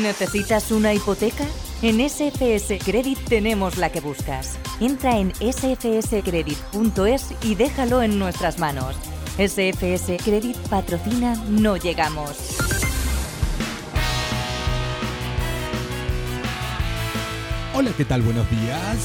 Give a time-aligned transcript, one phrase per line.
[0.00, 1.44] ¿Necesitas una hipoteca?
[1.80, 4.58] En SFS Credit tenemos la que buscas.
[4.80, 8.96] Entra en sfscredit.es y déjalo en nuestras manos.
[9.36, 12.56] SFS Credit patrocina No Llegamos.
[17.72, 18.22] Hola, ¿qué tal?
[18.22, 18.96] Buenos días.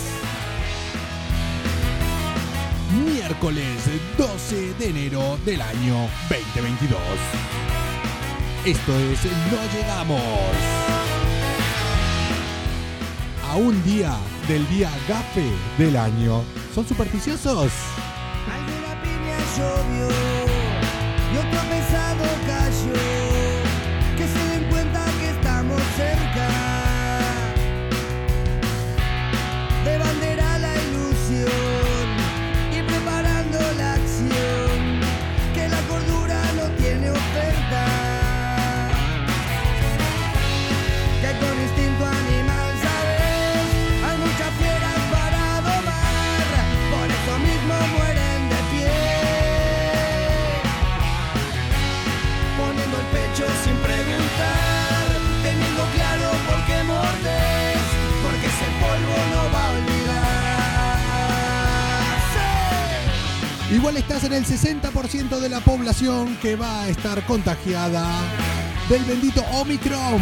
[3.05, 3.77] Miércoles
[4.17, 7.68] 12 de enero del año 2022.
[8.69, 10.21] Esto es No Llegamos.
[13.49, 14.15] A un día
[14.47, 16.43] del día gafe del año.
[16.75, 17.71] ¿Son supersticiosos?
[18.45, 20.07] Alguna piña llovió
[21.33, 22.25] y otro pesado
[63.97, 68.05] estás en el 60% de la población que va a estar contagiada
[68.89, 70.19] del bendito Omicron.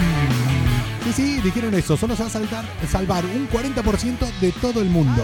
[1.06, 1.96] Sí, sí, dijeron eso.
[1.98, 5.24] Solo se va a saltar- salvar un 40% de todo el mundo.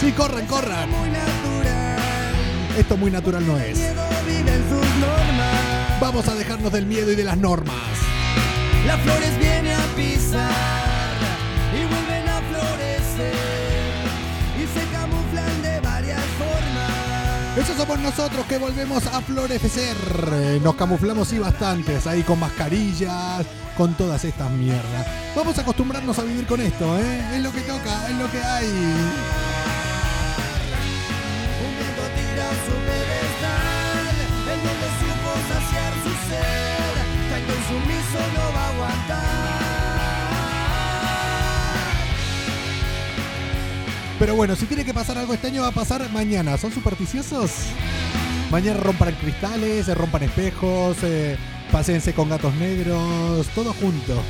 [0.00, 0.88] Sí, corran, corran.
[2.78, 3.78] Esto muy natural no es.
[6.00, 7.76] Vamos a dejarnos del miedo y de las normas.
[8.86, 10.81] Las flores vienen a pisar
[17.56, 19.96] Eso somos nosotros que volvemos a florecer.
[20.62, 23.44] Nos camuflamos y bastantes ahí con mascarillas,
[23.76, 25.06] con todas estas mierdas.
[25.36, 27.36] Vamos a acostumbrarnos a vivir con esto, ¿eh?
[27.36, 28.66] Es lo que toca, es lo que hay.
[36.02, 36.72] Su ser.
[44.22, 46.56] Pero bueno, si tiene que pasar algo este año, va a pasar mañana.
[46.56, 47.50] ¿Son supersticiosos?
[48.52, 51.36] Mañana rompan cristales, se rompan espejos, eh,
[51.72, 54.14] pásense con gatos negros, todo junto.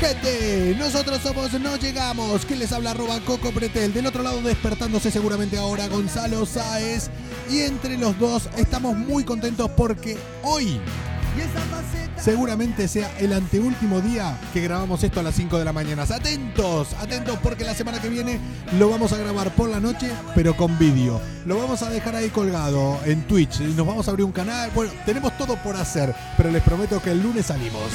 [0.00, 2.46] Gente, nosotros somos No Llegamos.
[2.46, 2.92] ¿Quién les habla?
[2.92, 3.92] Arroba Coco Pretel.
[3.92, 7.10] Del otro lado despertándose seguramente ahora Gonzalo Sáez.
[7.50, 10.80] Y entre los dos estamos muy contentos porque hoy
[12.24, 16.02] seguramente sea el anteúltimo día que grabamos esto a las 5 de la mañana.
[16.02, 18.40] Atentos, atentos porque la semana que viene
[18.78, 21.20] lo vamos a grabar por la noche, pero con vídeo.
[21.44, 23.60] Lo vamos a dejar ahí colgado en Twitch.
[23.60, 24.70] Nos vamos a abrir un canal.
[24.74, 27.90] Bueno, tenemos todo por hacer, pero les prometo que el lunes salimos.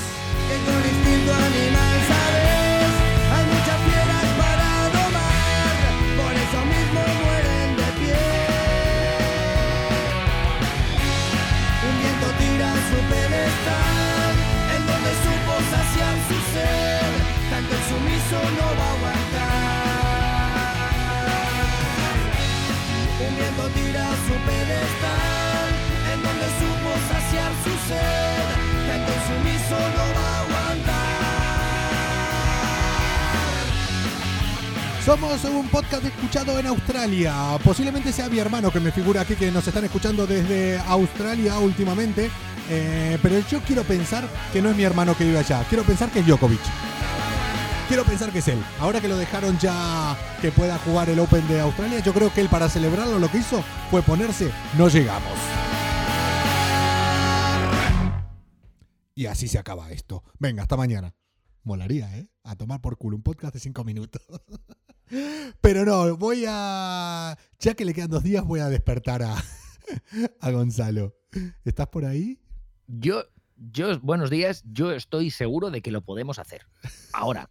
[35.10, 37.34] Somos un podcast escuchado en Australia.
[37.64, 42.30] Posiblemente sea mi hermano que me figura aquí que nos están escuchando desde Australia últimamente.
[42.70, 44.24] Eh, pero yo quiero pensar
[44.54, 45.66] que no es mi hermano que vive allá.
[45.68, 46.60] Quiero pensar que es Djokovic.
[47.88, 48.60] Quiero pensar que es él.
[48.80, 52.42] Ahora que lo dejaron ya que pueda jugar el Open de Australia, yo creo que
[52.42, 55.34] él para celebrarlo lo que hizo fue ponerse No llegamos.
[59.20, 60.24] Y así se acaba esto.
[60.40, 61.14] Venga, hasta mañana.
[61.64, 62.30] Molaría, ¿eh?
[62.46, 64.22] A tomar por culo un podcast de cinco minutos.
[65.60, 67.38] Pero no, voy a.
[67.60, 69.36] Ya que le quedan dos días, voy a despertar a,
[70.40, 71.18] a Gonzalo.
[71.66, 72.40] ¿Estás por ahí?
[72.88, 73.24] Yo,
[73.58, 76.62] yo, buenos días, yo estoy seguro de que lo podemos hacer.
[77.12, 77.50] Ahora,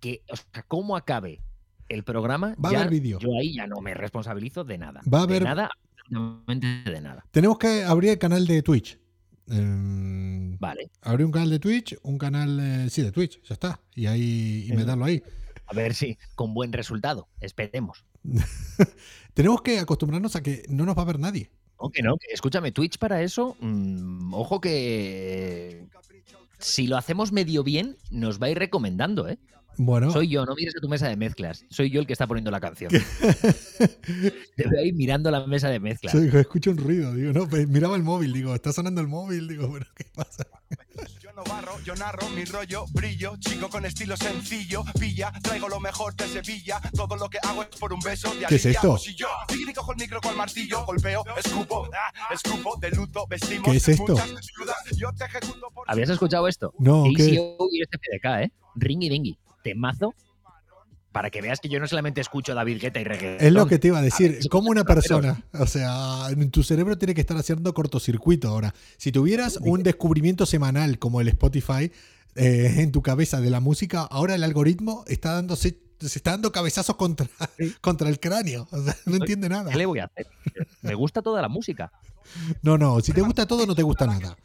[0.00, 1.40] que, o sea, cómo acabe
[1.88, 3.20] el programa, Va a haber vídeo.
[3.20, 5.02] yo ahí ya no me responsabilizo de nada.
[5.02, 7.24] Va a haber- De nada, absolutamente de nada.
[7.30, 8.98] Tenemos que abrir el canal de Twitch.
[9.50, 10.90] Em, Vale.
[11.02, 13.80] abrir un canal de Twitch, un canal, eh, sí, de Twitch, ya está.
[13.94, 14.76] Y ahí y Eh.
[14.76, 15.22] meterlo ahí.
[15.66, 17.28] A ver si con buen resultado.
[17.40, 18.04] Esperemos.
[19.34, 21.50] Tenemos que acostumbrarnos a que no nos va a ver nadie.
[21.80, 25.86] No, que no, que escúchame, Twitch para eso, mm, ojo que
[26.58, 29.38] si lo hacemos medio bien, nos va a ir recomendando, ¿eh?
[29.80, 31.64] Bueno, Soy yo, no mires a tu mesa de mezclas.
[31.70, 32.90] Soy yo el que está poniendo la canción.
[34.56, 36.12] Te veo ahí mirando la mesa de mezclas.
[36.12, 37.14] soy- escucho un ruido.
[37.14, 38.32] Digo, no, pues, miraba el móvil.
[38.32, 39.46] Digo, está sonando el móvil.
[39.46, 40.44] Digo, pero ¿qué pasa?
[41.22, 45.78] Yo no barro, yo narro mi rollo, brillo, chico con estilo sencillo, pilla, traigo lo
[45.78, 48.98] mejor de Sevilla, todo lo que hago es por un beso de ¿Qué es esto?
[48.98, 53.70] Si yo, tigre, cojo el micro con martillo, golpeo, escupo, ah, escupo, de luto, vestimos
[53.70, 54.14] ¿Qué es esto?
[54.16, 54.36] viudas,
[54.96, 56.74] yo te ejecuto por ¿Habías escuchado esto?
[56.80, 57.34] No, ¿qué?
[57.38, 58.52] ACO y este PDK, ¿eh?
[58.74, 59.38] Ringy Dingy.
[59.62, 60.14] Temazo.
[61.12, 63.46] Para que veas que yo no solamente escucho David Guetta y reggaetón.
[63.46, 64.40] Es lo que te iba a decir.
[64.50, 68.74] Como una persona, o sea, tu cerebro tiene que estar haciendo cortocircuito ahora.
[68.98, 71.90] Si tuvieras un descubrimiento semanal como el Spotify
[72.34, 76.52] eh, en tu cabeza de la música, ahora el algoritmo está dándose, se está dando
[76.52, 77.26] cabezazos contra,
[77.80, 78.68] contra el cráneo.
[78.70, 79.70] O sea, no entiende nada.
[79.70, 80.26] ¿Qué le voy a hacer?
[80.82, 81.90] Me gusta toda la música.
[82.62, 84.36] No, no, si te gusta todo, no te gusta nada.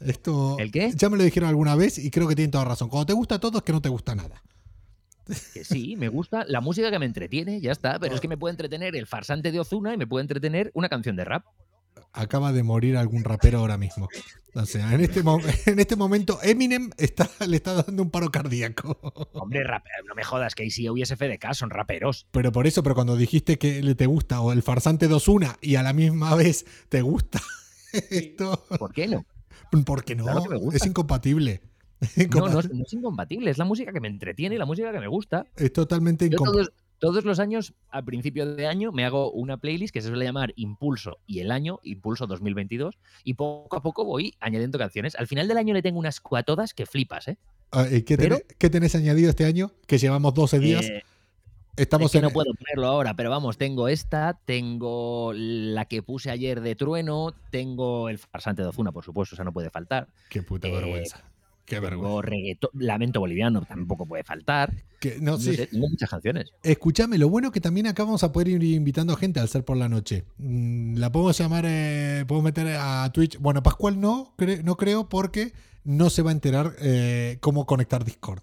[0.00, 0.56] Esto.
[0.58, 0.92] ¿El qué?
[0.94, 2.88] Ya me lo dijeron alguna vez y creo que tienen toda razón.
[2.88, 4.42] Cuando te gusta todo es que no te gusta nada.
[5.52, 7.98] Que sí, me gusta la música que me entretiene, ya está.
[7.98, 10.88] Pero es que me puede entretener el farsante de Ozuna y me puede entretener una
[10.88, 11.44] canción de rap.
[12.12, 14.08] Acaba de morir algún rapero ahora mismo.
[14.54, 15.22] O sea, en este,
[15.66, 18.98] en este momento Eminem está, le está dando un paro cardíaco.
[19.32, 22.26] Hombre, rap, no me jodas, que ACO y SFDK son raperos.
[22.30, 25.58] Pero por eso, pero cuando dijiste que le te gusta o el farsante de Ozuna
[25.60, 27.40] y a la misma vez te gusta
[28.10, 29.26] esto, ¿Por qué no?
[29.86, 30.24] ¿por qué no?
[30.24, 30.76] Claro que me gusta.
[30.76, 31.62] es incompatible.
[32.00, 32.52] Es No, incompatible.
[32.52, 33.50] no, es- no es incompatible.
[33.50, 35.46] Es la música que me entretiene y la música que me gusta.
[35.56, 36.66] Es totalmente incompatible.
[36.66, 40.24] todos, todos los años, a principio de año, me hago una playlist que se suele
[40.24, 45.14] llamar Impulso y el año, Impulso 2022, y poco a poco voy añadiendo canciones.
[45.16, 47.38] Al final del año le tengo unas cuatodas que flipas, ¿eh?
[47.72, 49.72] Ah, ¿y ¿Qué, pero- tenés, qué tenés añadido este año?
[49.86, 50.84] Que llevamos 12 días.
[50.86, 51.02] Eh,
[51.78, 52.24] Estamos es que en.
[52.24, 57.34] no puedo ponerlo ahora, pero vamos, tengo esta, tengo la que puse ayer de Trueno,
[57.50, 60.08] tengo el farsante de Ozuna, por supuesto, esa no puede faltar.
[60.28, 61.22] Qué puta eh, vergüenza.
[61.64, 62.22] Qué vergüenza.
[62.22, 64.72] Reggaetón, Lamento Boliviano, tampoco puede faltar.
[65.00, 65.54] Que- no, No sí.
[65.54, 66.50] sé, tengo muchas canciones.
[66.62, 69.76] Escúchame, lo bueno que también acá vamos a poder ir invitando gente al ser por
[69.76, 70.24] la noche.
[70.38, 73.38] Mm, La podemos llamar, eh, podemos meter a Twitch.
[73.38, 75.52] Bueno, Pascual no, cre- no creo porque
[75.84, 78.40] no se va a enterar eh, cómo conectar Discord.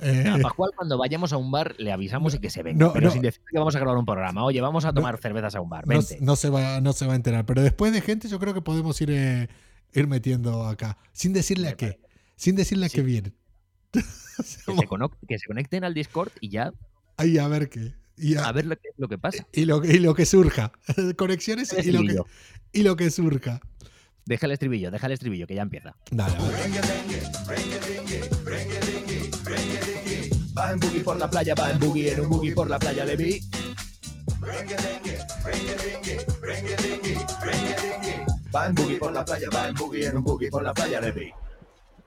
[0.00, 2.86] Eh, A Pascual, cuando vayamos a un bar, le avisamos y que se venga.
[2.86, 3.12] No, pero no.
[3.12, 4.44] sin decir que vamos a grabar un programa.
[4.44, 5.86] Oye, vamos a tomar cervezas a un bar.
[5.86, 6.18] no, Vente.
[6.20, 7.44] no se va, no se va a enterar.
[7.46, 9.48] Pero después de gente, yo creo que podemos ir, eh,
[9.92, 10.98] ir metiendo acá.
[11.12, 11.98] Sin decirle a qué.
[12.36, 12.96] Sin decirle a Sí.
[12.96, 13.32] qué viene.
[14.38, 14.44] Que,
[14.76, 16.72] se cono- que se conecten al Discord y ya
[17.16, 17.94] Ahí a ver qué.
[18.16, 19.44] Y, a- a ver lo que, lo que pasa.
[19.52, 20.70] y lo, y lo que surja.
[21.16, 22.20] Conexiones y lo que,
[22.72, 23.60] y lo que surja.
[24.26, 25.96] Deja el estribillo, deja el estribillo, que ya empieza.
[26.12, 26.54] Dale, vale.
[30.68, 33.02] Va en boogie por la playa, va en boogie, en un boogie por la playa
[33.06, 33.40] le vi.
[38.54, 41.00] Va en boogie por la playa, va en boogie, en un boogie por la playa
[41.00, 41.30] le vi.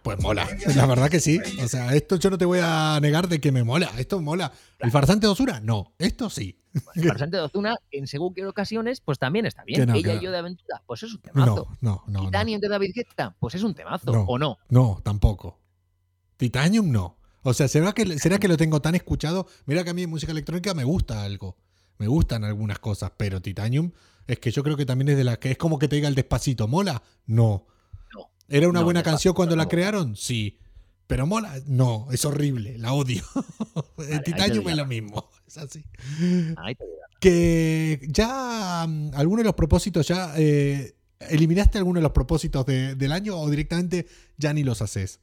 [0.03, 1.39] Pues mola, la verdad que sí.
[1.63, 3.89] O sea, esto yo no te voy a negar de que me mola.
[3.97, 4.51] Esto mola.
[4.77, 5.59] ¿El farsante de Osura?
[5.59, 6.59] No, esto sí.
[6.93, 9.87] El farsante de Ozuna, en según qué ocasiones, pues también está bien.
[9.87, 11.67] No, Ella que y yo de aventura, pues es un temazo.
[11.81, 12.29] No, no, no.
[12.29, 14.21] Dani de David Guetta, pues es un temazo, No.
[14.21, 14.59] ¿o no?
[14.69, 15.59] no tampoco.
[16.37, 17.17] Titanium no.
[17.43, 19.47] O sea, ¿será que, ¿será que lo tengo tan escuchado?
[19.65, 21.57] Mira que a mí en música electrónica me gusta algo.
[21.97, 23.91] Me gustan algunas cosas, pero Titanium
[24.27, 26.07] es que yo creo que también es de las que es como que te diga
[26.07, 26.67] el despacito.
[26.67, 27.01] ¿Mola?
[27.25, 27.65] No.
[28.15, 28.29] No.
[28.47, 30.15] ¿Era una No, buena canción cuando la crearon?
[30.15, 30.57] Sí.
[31.07, 31.59] ¿Pero mola?
[31.67, 33.23] No, es horrible, la odio.
[34.09, 35.29] el Titanium es lo mismo.
[35.51, 35.83] Es así.
[36.57, 36.97] Ahí te digo.
[37.19, 40.95] que ya mm, alguno de los propósitos ya eh,
[41.29, 44.07] eliminaste alguno de los propósitos de- del año o directamente
[44.37, 45.19] ya ni los haces.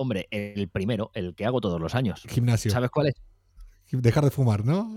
[0.00, 2.22] Hombre, el primero, el que hago todos los años.
[2.26, 2.70] Gimnasio.
[2.70, 3.14] ¿Sabes cuál es?
[3.92, 4.96] Dejar de fumar, ¿no?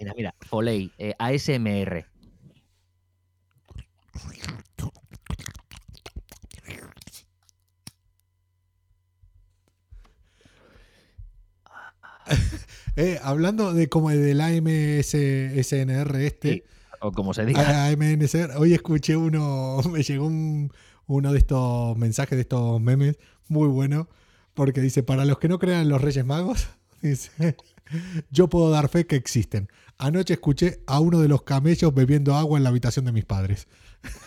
[0.00, 2.04] Mira, mira, Foley, eh, ASMR.
[12.96, 16.62] Eh, hablando de como del AMSNR este, Sí,
[17.00, 17.86] o como se diga.
[17.86, 20.72] AMNSR, hoy escuché uno, me llegó un-
[21.06, 23.16] uno de estos mensajes, de estos memes,
[23.50, 24.08] muy bueno,
[24.54, 26.68] porque dice, para los que no crean en los Reyes Magos,
[27.02, 27.56] dice,
[28.30, 29.68] yo puedo dar fe que existen.
[29.98, 33.66] Anoche escuché a uno de los camellos bebiendo agua en la habitación de mis padres.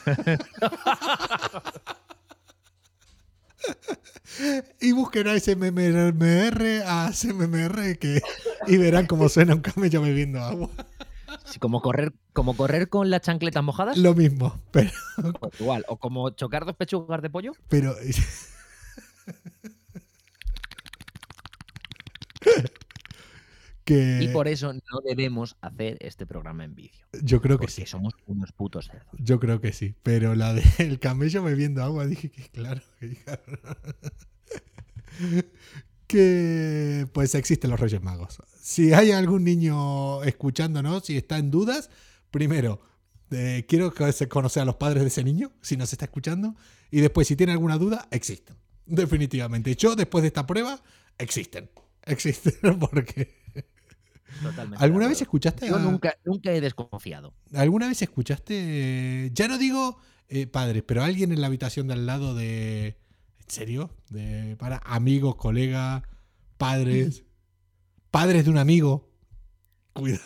[4.81, 8.21] y busquen a SMMR, a SMMR que,
[8.67, 10.69] y verán cómo suena un camello bebiendo agua.
[11.45, 14.91] Sí, como, correr, como correr con las chancletas mojadas, Lo mismo, pero,
[15.39, 15.85] pues igual.
[15.87, 17.53] O como chocar dos pechugas de pollo.
[17.69, 17.95] pero
[23.85, 27.05] que Y por eso no debemos hacer este programa en vídeo.
[27.21, 27.85] yo creo que sí.
[27.85, 29.13] somos unos putos cerdos.
[29.19, 32.81] Yo creo que sí, pero la del camello bebiendo agua dije que claro.
[32.99, 33.17] que
[36.07, 38.41] que pues existen los Reyes Magos.
[38.61, 41.89] Si hay algún niño escuchándonos y está en dudas,
[42.29, 42.81] primero,
[43.31, 46.55] eh, quiero que se conocer a los padres de ese niño, si nos está escuchando,
[46.91, 48.55] y después, si tiene alguna duda, existen.
[48.85, 49.75] Definitivamente.
[49.75, 50.81] Yo, después de esta prueba,
[51.17, 51.69] existen.
[52.05, 53.41] Existen porque...
[54.41, 57.33] Totalmente ¿Alguna vez escuchaste Yo a- nunca, nunca he desconfiado.
[57.53, 62.05] ¿Alguna vez escuchaste, ya no digo eh, padres, pero alguien en la habitación de al
[62.07, 62.97] lado de...
[63.39, 63.95] ¿En serio?
[64.09, 66.01] De, para amigos, colegas,
[66.57, 67.23] padres,
[68.11, 69.09] padres de un amigo.
[69.93, 70.23] Cuidado.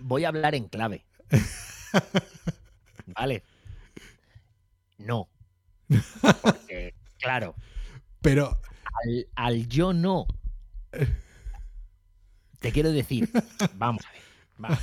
[0.00, 1.04] Voy a hablar en clave.
[3.06, 3.42] Vale.
[4.98, 5.28] No.
[6.42, 7.54] Porque, claro,
[8.20, 8.60] Pero,
[9.04, 10.26] al, al yo no.
[12.60, 13.30] Te quiero decir,
[13.76, 14.22] vamos a ver.
[14.62, 14.78] va.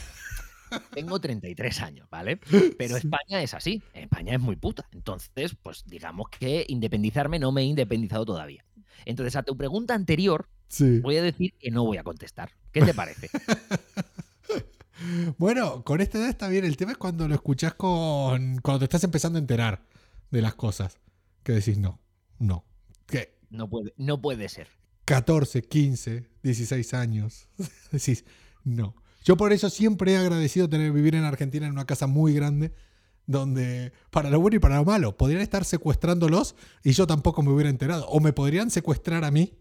[0.93, 2.37] Tengo 33 años, ¿vale?
[2.77, 3.81] Pero España es así.
[3.93, 4.87] España es muy puta.
[4.91, 8.65] Entonces, pues digamos que independizarme no me he independizado todavía.
[9.05, 10.99] Entonces, a tu pregunta anterior, sí.
[10.99, 12.51] voy a decir que no voy a contestar.
[12.71, 13.29] ¿Qué te parece?
[15.37, 16.65] Bueno, con esta edad está bien.
[16.65, 18.57] El tema es cuando lo escuchás con...
[18.61, 19.83] Cuando te estás empezando a enterar
[20.31, 20.97] de las cosas.
[21.43, 21.99] Que decís, no,
[22.39, 22.65] no.
[23.49, 24.67] No puede, no puede ser.
[25.05, 27.47] 14, 15, 16 años.
[27.91, 28.25] Decís,
[28.63, 28.95] no.
[29.23, 32.73] Yo por eso siempre he agradecido tener vivir en Argentina en una casa muy grande,
[33.25, 37.51] donde, para lo bueno y para lo malo, podrían estar secuestrándolos y yo tampoco me
[37.51, 38.07] hubiera enterado.
[38.07, 39.53] O me podrían secuestrar a mí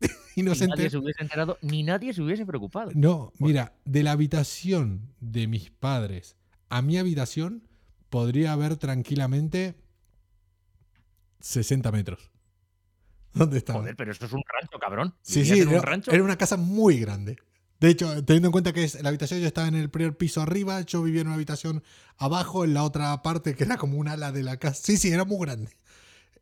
[0.36, 2.90] y no Ni se nadie se hubiese enterado, ni nadie se hubiese preocupado.
[2.94, 6.36] No, mira, de la habitación de mis padres
[6.68, 7.68] a mi habitación
[8.10, 9.76] podría haber tranquilamente
[11.40, 12.30] 60 metros.
[13.32, 13.80] ¿Dónde estaba?
[13.80, 15.14] Joder, pero esto es un rancho, cabrón.
[15.22, 16.10] Sí, ¿Vivías sí, en un era, rancho?
[16.12, 17.36] era una casa muy grande.
[17.80, 20.40] De hecho, teniendo en cuenta que es, la habitación yo estaba en el primer piso
[20.40, 21.82] arriba, yo vivía en una habitación
[22.16, 24.80] abajo, en la otra parte que era como un ala de la casa.
[24.84, 25.70] Sí, sí, era muy grande.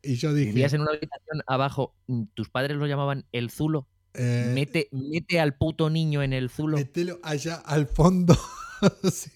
[0.03, 1.95] Y yo dije, Vivías en una habitación abajo,
[2.35, 3.87] tus padres lo llamaban el zulo.
[4.13, 6.77] eh, Mete, mete al puto niño en el zulo.
[6.77, 8.37] metelo allá al fondo.
[9.11, 9.31] Sí.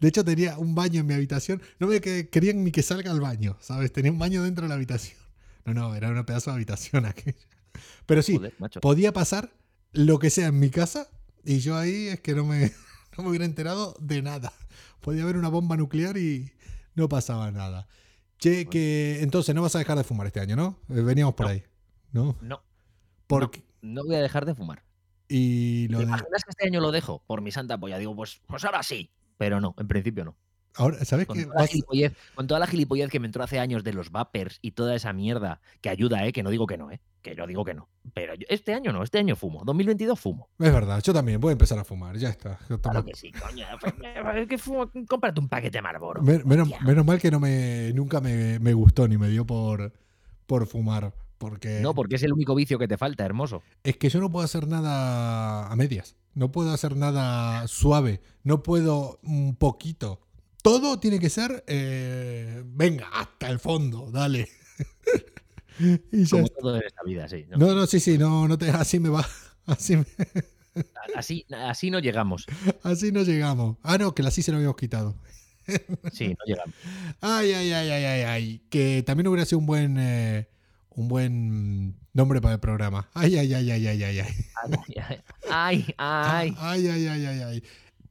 [0.00, 1.62] De hecho, tenía un baño en mi habitación.
[1.78, 3.92] No me que- querían ni que salga al baño, ¿sabes?
[3.92, 5.18] Tenía un baño dentro de la habitación.
[5.64, 7.38] No, no, era una pedazo de habitación aquella.
[8.06, 9.52] Pero sí, Joder, podía pasar
[9.92, 11.08] lo que sea en mi casa
[11.44, 12.72] y yo ahí es que no me,
[13.16, 14.52] no me hubiera enterado de nada.
[15.00, 16.52] Podía haber una bomba nuclear y
[16.94, 17.88] no pasaba nada.
[18.38, 20.78] Che, que entonces no vas a dejar de fumar este año, ¿no?
[20.90, 21.52] Eh, Veníamos por No.
[21.52, 21.62] ahí,
[22.12, 22.36] ¿no?
[22.42, 22.62] No,
[23.26, 24.83] Porque, no voy a dejar de fumar.
[25.28, 27.22] Y lo ¿Te de- imaginas que este año lo dejo?
[27.26, 27.98] Por mi santa polla.
[27.98, 29.10] Digo, pues, pues ahora sí.
[29.38, 30.36] Pero no, en principio no.
[30.76, 33.60] Ahora, ¿sabes Con toda, la Vas- gilipollez, con toda la gilipollez que me entró hace
[33.60, 36.32] años de los vapers y toda esa mierda, que ayuda, ¿eh?
[36.32, 37.00] Que no digo que no, ¿eh?
[37.22, 37.88] Que yo digo que no.
[38.12, 39.62] Pero yo- este año no, este año fumo.
[39.64, 40.48] 2022 fumo.
[40.58, 42.58] Es verdad, yo también voy a empezar a fumar, ya está.
[42.68, 43.66] Yo Claro que sí, coño.
[43.80, 43.94] pues,
[44.36, 46.22] es que fumo, cómprate un paquete de Marlboro.
[46.22, 49.92] Men- menos, menos mal que no me, nunca me, me gustó ni me dio por,
[50.46, 51.14] por fumar.
[51.38, 53.62] Porque No, porque es el único vicio que te falta, hermoso.
[53.82, 56.16] es que yo no puedo hacer nada a medias.
[56.34, 58.20] No puedo hacer nada suave.
[58.42, 60.20] No puedo un poquito.
[60.62, 64.48] Todo tiene que ser, eh, venga, hasta el fondo, dale.
[66.12, 66.58] y Como está.
[66.60, 67.44] todo en esta vida, sí.
[67.50, 67.58] ¿no?
[67.58, 69.26] No, no, sí, sí, no, no te, así me va.
[69.66, 70.04] Así, me-
[71.14, 72.46] Así, así no llegamos.
[72.82, 73.76] así no llegamos.
[73.82, 75.14] Ah, no, que la sí se lo habíamos quitado.
[76.12, 76.74] Sí, no llegamos.
[77.22, 78.62] Ay, ay, ay, ay, ay, ay.
[78.68, 80.48] Que también hubiera sido un buen, eh,
[80.96, 83.08] un buen nombre para el programa.
[83.14, 84.34] Ay, ay, ay, ay, ay, ay, ay.
[84.62, 86.54] Ay, ay, ay.
[86.58, 87.62] Ay, ay, ay, ay, ay.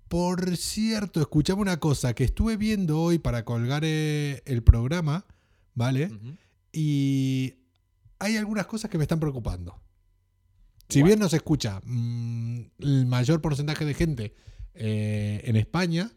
[0.07, 5.25] Por cierto, escuchame una cosa que estuve viendo hoy para colgar eh, el programa,
[5.73, 6.11] ¿vale?
[6.71, 7.55] Y
[8.19, 9.81] hay algunas cosas que me están preocupando.
[10.89, 11.09] Si Guay.
[11.11, 14.35] bien no se escucha mm, el mayor porcentaje de gente
[14.75, 16.11] eh, en España,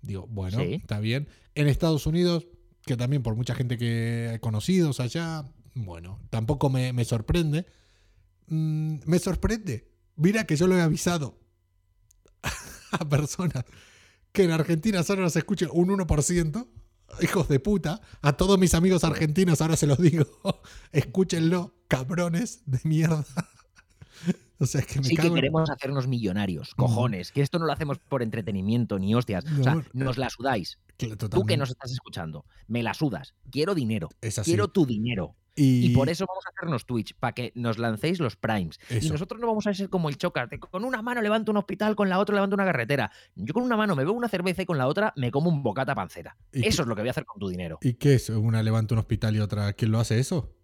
[0.00, 0.74] digo, bueno, Sí.
[0.74, 1.28] está bien.
[1.54, 2.46] En Estados Unidos,
[2.86, 7.66] que también por mucha gente que he conocidos allá, bueno, tampoco me, me sorprende.
[8.48, 9.90] Mm, me sorprende.
[10.16, 11.38] Mira que yo lo he avisado
[12.92, 13.64] a personas
[14.32, 16.66] que en Argentina solo nos escuche un 1%.
[17.20, 20.24] Hijos de puta, a todos mis amigos argentinos ahora se los digo,
[20.92, 23.24] escúchenlo, cabrones de mierda.
[24.58, 27.32] O sea, es que me Sí que en- queremos hacernos millonarios, cojones.
[27.32, 29.44] Que esto no lo hacemos por entretenimiento ni hostias.
[29.58, 29.82] O sea, No.
[29.92, 30.78] nos la sudáis.
[30.96, 33.34] Tú que nos estás escuchando, me la sudas.
[33.50, 34.08] Quiero dinero.
[34.20, 34.52] Es así.
[34.52, 35.34] Quiero tu dinero.
[35.54, 38.78] Y, Y por eso vamos a hacernos Twitch, para que nos lancéis los primes.
[38.90, 41.58] Y nosotros no vamos a ser como el Chocas, de con una mano levanto un
[41.58, 43.10] hospital, con la otra levanto una carretera.
[43.34, 45.62] Yo con una mano me bebo una cerveza y con la otra me como un
[45.62, 46.36] bocata panceta.
[46.52, 47.78] ¿Y Eso es lo que voy a hacer con tu dinero.
[47.82, 48.30] ¿Y qué es?
[48.30, 49.72] ¿Una levanta un hospital y otra?
[49.74, 50.54] ¿Quién lo hace eso?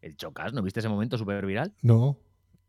[0.00, 1.74] El Chocas, ¿no viste ese momento súper viral?
[1.82, 2.18] No.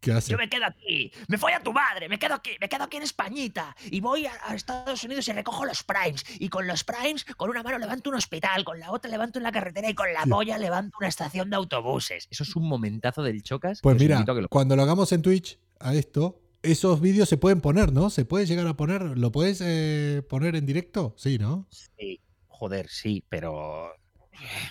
[0.04, 0.32] ¿Qué hace?
[0.34, 2.98] Yo me quedo aquí, me voy a tu madre, me quedo aquí, me quedo aquí
[2.98, 6.26] en Españita y voy a, a Estados Unidos y recojo los primes.
[6.40, 9.44] Y con los primes, con una mano levanto un hospital, con la otra levanto en
[9.44, 10.30] la carretera y con la Sí.
[10.30, 12.28] polla levanto una estación de autobuses.
[12.30, 13.80] Eso es un momentazo del chocas.
[13.82, 17.94] Pues mira, lo- cuando lo hagamos en Twitch a esto, esos vídeos se pueden poner,
[17.94, 18.10] ¿no?
[18.10, 19.02] Se puede llegar a poner.
[19.18, 21.14] ¿Lo puedes eh, poner en directo?
[21.18, 21.68] Sí, ¿no?
[21.70, 23.90] Sí, joder, sí, pero.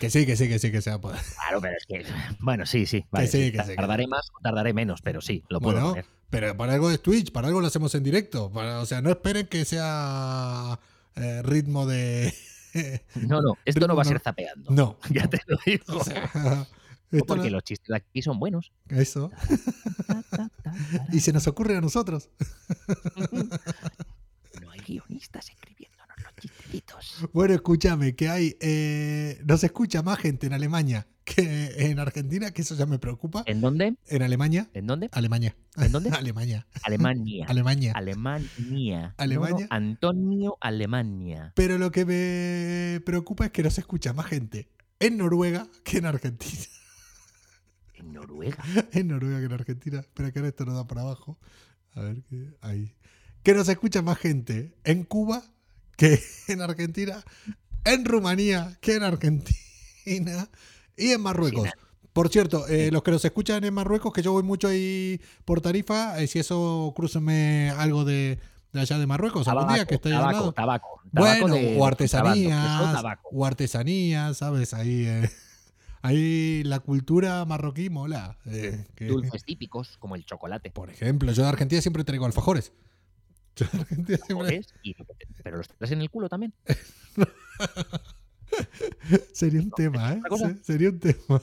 [0.00, 1.20] Que sí, que sí, que sí, que se va a poder.
[1.36, 2.04] Claro, pero es que.
[2.40, 3.04] Bueno, sí, sí.
[3.10, 5.74] Vale, sí, sí, que sí, que Tardaré más o tardaré menos, pero sí, lo puedo
[5.76, 6.04] Bueno, poner.
[6.30, 8.50] pero para algo es Twitch, para algo lo hacemos en directo.
[8.52, 10.78] Para- o sea, no esperen que sea
[11.16, 12.34] eh, ritmo de.
[13.28, 14.70] No, no, esto no va a ser zapeando.
[14.70, 14.96] no.
[15.10, 15.98] Ya te lo digo.
[15.98, 16.30] O sea,
[17.28, 18.72] porque no- los chistes de aquí son buenos.
[18.88, 19.30] Eso.
[21.12, 22.30] Y se nos ocurre a nosotros.
[24.62, 25.91] No hay guionistas escribiéndonos
[27.32, 28.56] Bueno, escúchame, que hay.
[28.60, 33.42] eh, nos escucha más gente en Alemania que en Argentina, que eso ya me preocupa.
[33.46, 33.94] ¿En dónde?
[34.08, 34.68] En Alemania.
[34.74, 35.08] ¿En dónde?
[35.12, 35.56] Alemania.
[35.76, 36.10] ¿En dónde?
[36.10, 36.66] Alemania.
[36.82, 37.46] Alemania.
[37.48, 37.92] Alemania.
[37.94, 39.14] Alemania.
[39.16, 39.54] Alemania.
[39.54, 41.52] No, no, Antonio, Alemania.
[41.54, 44.68] Pero lo que me preocupa es que nos escucha más gente
[44.98, 46.62] en Noruega que en Argentina.
[47.94, 48.64] En Noruega.
[48.92, 50.00] En Noruega que en Argentina.
[50.00, 51.38] Espera que ahora esto no da para abajo.
[51.94, 52.52] A ver qué.
[52.60, 52.96] Ahí.
[53.44, 55.44] Que nos escucha más gente en Cuba
[55.96, 57.22] que en Argentina.
[57.84, 60.48] En Rumanía que en Argentina.
[60.96, 61.68] Y en Marruecos.
[62.12, 65.60] Por cierto, eh, los que nos escuchan en Marruecos, que yo voy mucho ahí por
[65.62, 68.38] Tarifa, eh, si eso, crúcenme algo de,
[68.72, 70.52] de allá de Marruecos algún día que estáis tabaco, lado.
[70.52, 73.28] tabaco, tabaco Bueno, de- o artesanías, tabaco.
[73.32, 74.74] o artesanías, ¿sabes?
[74.74, 75.30] Ahí, eh,
[76.02, 78.36] ahí la cultura marroquí mola.
[78.44, 80.70] eh, que- Dulces típicos, como el chocolate.
[80.70, 82.72] por ejemplo, yo de Argentina siempre traigo alfajores.
[85.42, 86.54] Pero los traes en el culo también.
[89.32, 90.20] Sería un tema, ¿eh?
[90.62, 91.42] Sería un tema.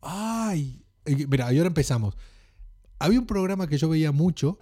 [0.00, 0.84] Ay,
[1.28, 2.16] mira, y ahora empezamos.
[2.98, 4.58] Había un programa que yo veía mucho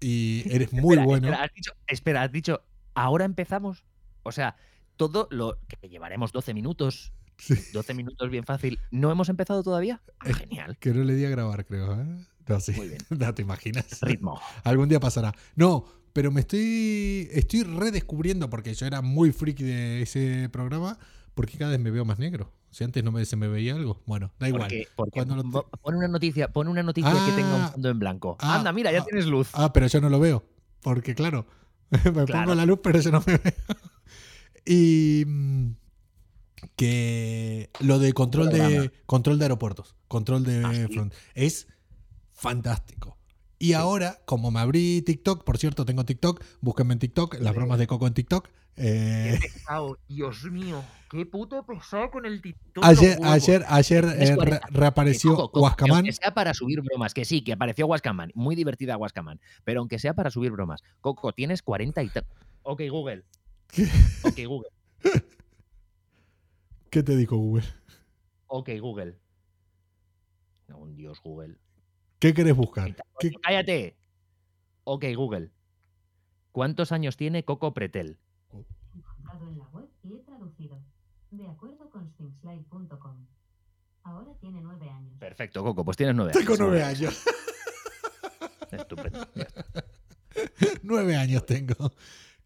[0.00, 1.28] y eres muy Espera, bueno.
[1.28, 2.62] Espera has, dicho, espera, has dicho,
[2.94, 3.84] ¿ahora empezamos?
[4.22, 4.56] O sea,
[4.96, 10.00] todo lo que llevaremos 12 minutos, Sí, 12 minutos bien fácil, ¿no hemos empezado todavía?
[10.20, 10.78] Ah, Genial.
[10.78, 12.00] que no le di a grabar, creo.
[12.00, 12.06] ¿eh?
[12.48, 12.72] No, sí.
[12.72, 13.00] Muy bien.
[13.10, 14.00] No te imaginas.
[14.00, 14.40] Ritmo.
[14.64, 15.34] Algún día pasará.
[15.54, 15.84] No,
[16.16, 20.98] pero me estoy, estoy redescubriendo, porque yo era muy friki de ese programa,
[21.34, 22.54] porque cada vez me veo más negro.
[22.70, 24.00] Si antes no me, se me veía algo.
[24.06, 24.62] Bueno, da igual.
[24.62, 27.90] Porque, porque Cuando lo pon una noticia, pon una noticia que tenga un Ah, fondo
[27.90, 28.38] en blanco.
[28.40, 29.48] ah, Anda, mira, ya ah, tienes luz.
[29.52, 30.42] Ah, pero yo no lo veo.
[30.80, 31.46] Porque claro,
[31.90, 32.26] me Claro.
[32.28, 33.52] pongo la luz, pero yo no me veo.
[34.64, 35.72] Y mm,
[36.76, 41.68] que lo de control de control de aeropuertos, control de front, es
[42.32, 43.15] fantástico.
[43.58, 47.78] Y ahora, como me abrí TikTok, por cierto, tengo TikTok, búsquenme en TikTok, las bromas
[47.78, 48.48] de Coco en TikTok.
[48.76, 52.84] eh, Qué pesado, Dios mío, qué puto pesado con el TikTok.
[52.84, 54.66] ayer, ayer, ayer eh, re- 40.
[54.72, 55.96] reapareció que Huascamán.
[56.00, 59.98] Aunque sea para subir bromas, que sí, que apareció Huascaman, muy divertida Huascaman, pero aunque
[59.98, 60.82] sea para subir bromas.
[61.00, 62.10] Coco, tienes 40 y...
[62.62, 63.24] Ok, Google.
[63.68, 63.88] ¿Qué?
[64.22, 64.68] Ok, Google.
[66.90, 67.64] ¿Qué te dijo Google?
[68.48, 69.16] Ok, Google.
[70.68, 71.56] No, un dios, Google.
[72.18, 72.94] ¿Qué querés buscar?
[73.18, 73.96] ¿Qué- Cállate.
[74.84, 75.50] Ok, Google.
[76.52, 78.18] ¿Cuántos años tiene Coco Pretel?
[78.94, 80.80] encontrado en la web y he traducido.
[81.30, 83.26] De acuerdo con sphinxlive.com.
[84.04, 85.18] Ahora tiene nueve años.
[85.18, 86.44] Perfecto, Coco, pues tienes nueve años.
[86.46, 87.22] Tengo nueve años.
[88.70, 89.26] Estupendo.
[90.82, 91.92] Nueve años tengo.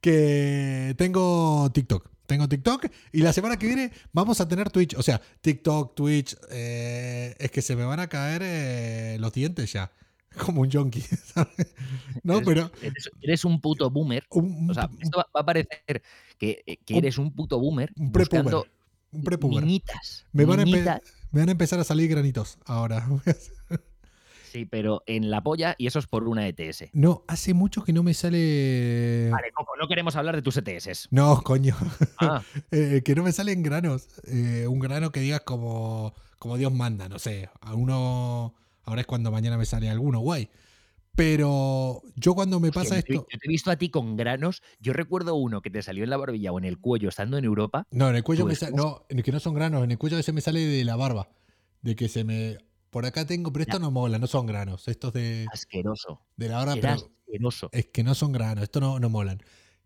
[0.01, 2.09] Que tengo TikTok.
[2.31, 4.95] Tengo TikTok y la semana que viene vamos a tener Twitch.
[4.95, 6.37] O sea, TikTok, Twitch.
[6.53, 9.91] eh, es que se me van a caer eh, los dientes ya.
[10.47, 11.75] Como un junkie, ¿sabes?
[12.23, 12.71] No, Eres- pero.
[12.83, 14.25] Eres, eres un puto boomer.
[14.31, 16.03] Un, O sea, esto va va a parecer
[16.39, 18.13] que, eh, que Un- eres un puto boomer un
[19.13, 20.25] un niñitas.
[20.33, 21.01] Me van, a empe- niñitas,
[21.33, 23.09] me van a empezar a salir granitos ahora.
[24.51, 26.91] Sí, pero en la polla y eso es por una ETS.
[26.93, 29.29] No, hace mucho que no me sale.
[29.31, 31.09] Vale, Coco, no queremos hablar de tus ETS.
[31.11, 31.77] No, coño.
[32.19, 34.09] Ah, Eh, que no me salen granos.
[34.27, 37.49] Eh, un grano que digas como, como Dios manda, no sé.
[37.61, 38.55] A uno.
[38.85, 40.49] Ahora es cuando mañana me sale alguno, guay.
[41.15, 43.13] Pero yo cuando me pasa esto.
[43.13, 44.63] Yo te he visto a ti con granos.
[44.81, 47.45] Yo recuerdo uno que te salió en la barbilla o en el cuello estando en
[47.45, 47.87] Europa.
[47.91, 48.77] No, en el cuello me sale.
[48.77, 50.97] No, en el que no son granos, en el cuello ese me sale de la
[50.97, 51.29] barba.
[51.83, 52.59] De que se me.
[52.91, 54.89] Por acá tengo, pero esto no mola, no son granos.
[54.89, 56.21] Estos de, Asqueroso.
[56.37, 57.69] de la Era pero asqueroso.
[57.73, 59.41] es que no son granos, esto no, no molan.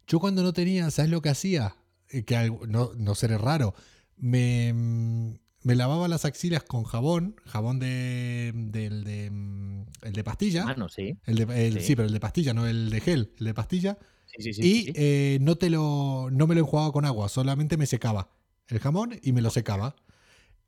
[0.06, 1.76] Yo cuando no tenía, ¿sabes lo que hacía?
[2.10, 3.74] Eh, Que algo- no, no seré raro.
[4.16, 10.24] Me, mm, me lavaba las axilas con jabón, jabón de, del de, mm, el de
[10.24, 10.64] pastilla.
[10.64, 11.18] Mano, sí.
[11.24, 11.86] El de, el- Sí.
[11.88, 11.96] sí.
[11.96, 13.98] pero el de pastilla, no el de gel, el de pastilla.
[14.26, 14.62] Sí, sí, sí.
[14.88, 18.30] y eh, no, te lo, no me lo enjuagaba con agua, solamente me secaba
[18.68, 19.94] el jamón y me lo secaba.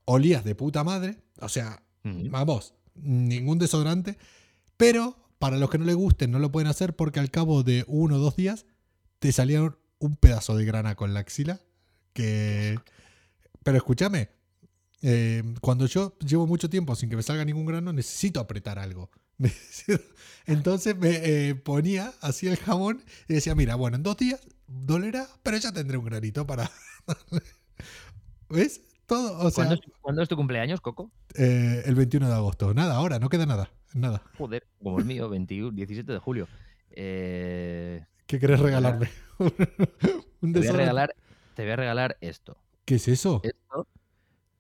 [0.05, 1.83] Olías de puta madre, o sea,
[2.31, 4.19] Vamos, ningún desodorante,
[4.77, 7.85] Pero para los que no les gusten, no lo pueden hacer porque al cabo de
[7.89, 8.65] uno o dos días
[9.19, 11.61] te salieron un pedazo de grana con la axila.
[12.13, 12.79] Que.
[13.63, 14.31] Pero escúchame,
[15.03, 19.11] eh, cuando yo llevo mucho tiempo sin que me salga ningún grano, necesito apretar algo.
[20.47, 21.11] Entonces me
[21.49, 25.73] eh, ponía así el jabón y decía, mira, bueno, en dos días dolerá, pero ya
[25.73, 26.71] tendré un granito para...
[28.49, 28.81] ¿Ves?
[29.07, 31.11] Todo, o sea, ¿Cuándo, es, cuándo es tu cumpleaños, Coco?
[31.35, 32.75] eh, el 21 de agosto.
[32.75, 33.71] Nada, ahora, no queda nada.
[33.95, 34.23] Nada.
[34.37, 36.49] Joder, como el mío, 21, 17 de julio.
[36.91, 39.09] Eh, ¿Qué querés regalarme?
[40.41, 41.15] un te, voy a regalar,
[41.55, 42.57] te voy a regalar esto.
[42.85, 43.41] ¿Qué es eso?
[43.45, 43.87] Esto,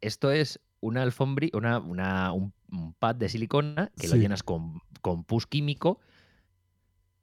[0.00, 4.80] esto es una alfombri, una, una- un, un pad de silicona que lo llenas con,
[5.00, 5.98] con pus químico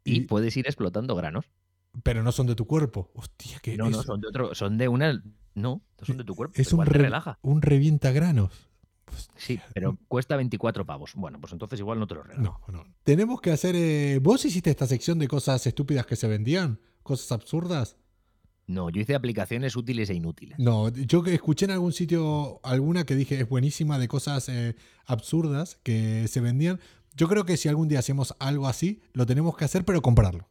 [0.04, 1.46] y, Y- puedes ir explotando granos.
[2.04, 3.12] Pero no son de tu cuerpo.
[3.14, 5.24] Hostia, que No, no, son de otro, son de una.
[5.56, 6.54] No, son de tu cuerpo.
[6.58, 7.38] es un, te re- relaja.
[7.42, 8.52] un revienta granos.
[9.38, 11.12] Sí, pero cuesta 24 pavos.
[11.16, 12.60] Bueno, pues entonces igual no te lo regalo.
[12.68, 12.86] No, no.
[13.04, 13.76] Tenemos que hacer.
[13.76, 16.80] eh, ¿Vos hiciste esta sección de cosas estúpidas que se vendían?
[17.04, 17.98] ¿Cosas absurdas?
[18.66, 20.58] No, yo hice aplicaciones útiles e inútiles.
[20.58, 25.78] No, yo escuché en algún sitio alguna que dije es buenísima de cosas eh, absurdas
[25.84, 26.80] que se vendían.
[27.16, 30.50] Yo creo que si algún día hacemos algo así, lo tenemos que hacer, pero comprarlo.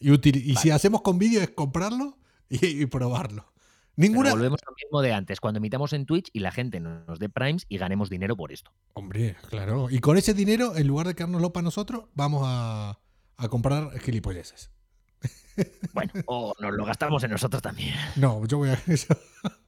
[0.00, 2.16] Y, si hacemos con vídeo es comprarlo
[2.48, 3.52] y, y probarlo.
[4.00, 4.30] Pero Ninguna.
[4.32, 7.66] volvemos al mismo de antes, cuando emitamos en Twitch y la gente nos dé primes
[7.68, 8.72] y ganemos dinero por esto.
[8.94, 9.88] Hombre, claro.
[9.90, 12.98] Y con ese dinero, en lugar de quedárnoslo para nosotros, vamos a,
[13.36, 14.70] a comprar gilipolleces.
[15.92, 17.94] Bueno, o nos lo gastamos en nosotros también.
[18.16, 18.80] No, yo voy a.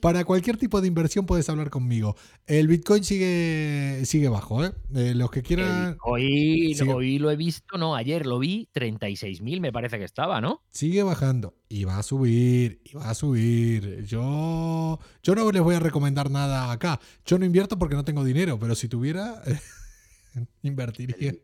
[0.00, 2.16] Para cualquier tipo de inversión puedes hablar conmigo.
[2.46, 4.72] El Bitcoin sigue, sigue bajo, ¿eh?
[4.94, 5.90] Eh, los que quieran.
[5.92, 10.40] El- hoy, hoy lo he visto, no, ayer lo vi, 36.000 me parece que estaba,
[10.40, 10.62] ¿no?
[10.70, 14.04] Sigue bajando y va a subir, y va a subir.
[14.04, 17.00] Yo, yo no les voy a recomendar nada acá.
[17.24, 19.42] Yo no invierto porque no tengo dinero, pero si tuviera,
[20.62, 21.34] invertiría.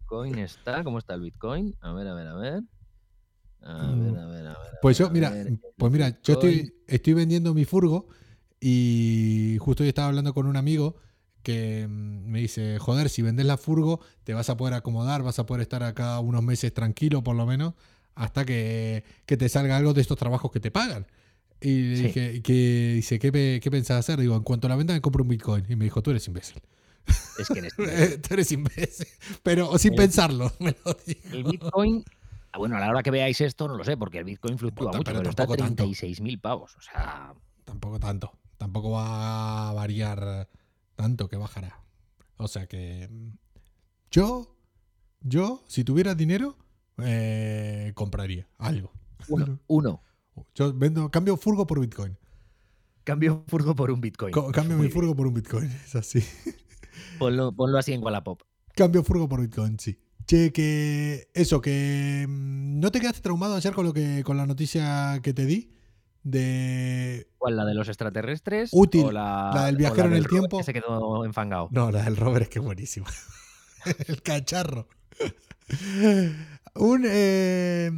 [0.00, 1.74] Bitcoin está, ¿cómo está el Bitcoin?
[1.80, 2.62] A ver, a ver, a ver.
[3.64, 4.48] A ver, a ver, a ver.
[4.48, 8.08] a Pues yo, mira, ver, pues mira, yo estoy, estoy vendiendo mi furgo
[8.60, 10.96] y justo hoy estaba hablando con un amigo
[11.42, 15.38] que mm, me dice, joder, si vendes la furgo te vas a poder acomodar, vas
[15.38, 17.74] a poder estar acá unos meses tranquilo por lo menos,
[18.14, 21.06] hasta que, que te salga algo de estos trabajos que te pagan.
[21.60, 22.02] Y le Sí.
[22.04, 24.18] dije, que, dice, ¿qué, ¿qué pensás hacer?
[24.20, 25.64] Digo, en cuanto a la venta me compro un Bitcoin.
[25.68, 26.60] Y me dijo, tú eres imbécil.
[27.38, 29.06] Es que en este- tú eres imbécil.
[29.42, 31.20] Pero sin El- pensarlo, me lo dijo.
[31.32, 32.04] el Bitcoin,
[32.58, 34.98] bueno, a la hora que veáis esto, no lo sé, porque el Bitcoin fluctúa Pero
[34.98, 35.84] mucho, pero está a tampoco tanto.
[35.84, 36.76] 36.000 pavos.
[36.76, 38.32] O sea, Tampoco tanto.
[38.58, 40.48] Tampoco va a variar
[40.96, 41.82] tanto que bajará.
[42.36, 43.08] O sea que.
[44.10, 44.56] Yo,
[45.20, 46.56] yo, si tuviera dinero,
[46.98, 48.92] eh, compraría algo.
[49.28, 50.02] uno, uno.
[50.54, 52.16] Yo vendo, cambio furgo por Bitcoin.
[53.04, 54.32] Cambio furgo por un Bitcoin.
[54.32, 55.70] Co- cambio Muy mi furgo por un Bitcoin.
[55.84, 56.24] Es así.
[57.18, 58.42] Ponlo, ponlo así en Wallapop.
[58.74, 59.98] Cambio furgo por Bitcoin, sí.
[60.26, 61.28] Che, que.
[61.34, 62.26] Eso, que.
[62.28, 64.22] mm, ¿No te quedaste traumado ayer con lo que.
[64.24, 65.70] con la noticia que te di?
[66.22, 67.28] De.
[67.38, 67.56] ¿Cuál?
[67.56, 68.70] ¿La de los extraterrestres?
[68.72, 69.04] Útil.
[69.04, 70.58] ¿O la, La del o viajero en el del Robert tiempo.
[70.58, 71.68] Que se quedó enfangado.
[71.70, 73.06] No, la del Robert es que es buenísima.
[74.08, 74.88] El cacharro.
[76.74, 77.90] Un, eh,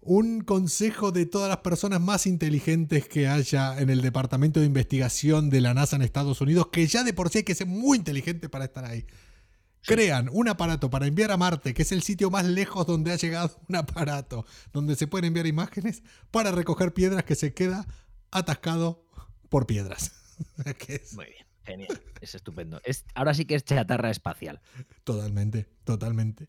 [0.00, 5.50] un consejo de todas las personas más inteligentes que haya en el departamento de investigación
[5.50, 7.98] de la NASA en Estados Unidos, que ya de por sí hay que ser muy
[7.98, 9.06] inteligente para estar ahí.
[9.84, 13.16] Crean un aparato para enviar a Marte, que es el sitio más lejos donde ha
[13.16, 17.86] llegado un aparato, donde se pueden enviar imágenes para recoger piedras que se queda
[18.30, 19.04] atascado
[19.48, 20.12] por piedras.
[20.88, 22.02] Es- Muy bien, genial.
[22.20, 22.80] Es estupendo.
[22.84, 24.60] Es, ahora sí que es chatarra espacial.
[25.04, 26.48] Totalmente, totalmente.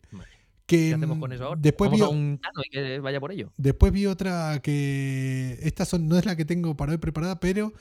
[0.66, 1.60] Que, ¿Qué hacemos con eso ahora?
[1.60, 3.52] Después ¿Vamos vi, a un Tano y que vaya por ello?
[3.56, 5.58] después vi otra que.
[5.62, 7.72] Esta son, no es la que tengo para hoy preparada, pero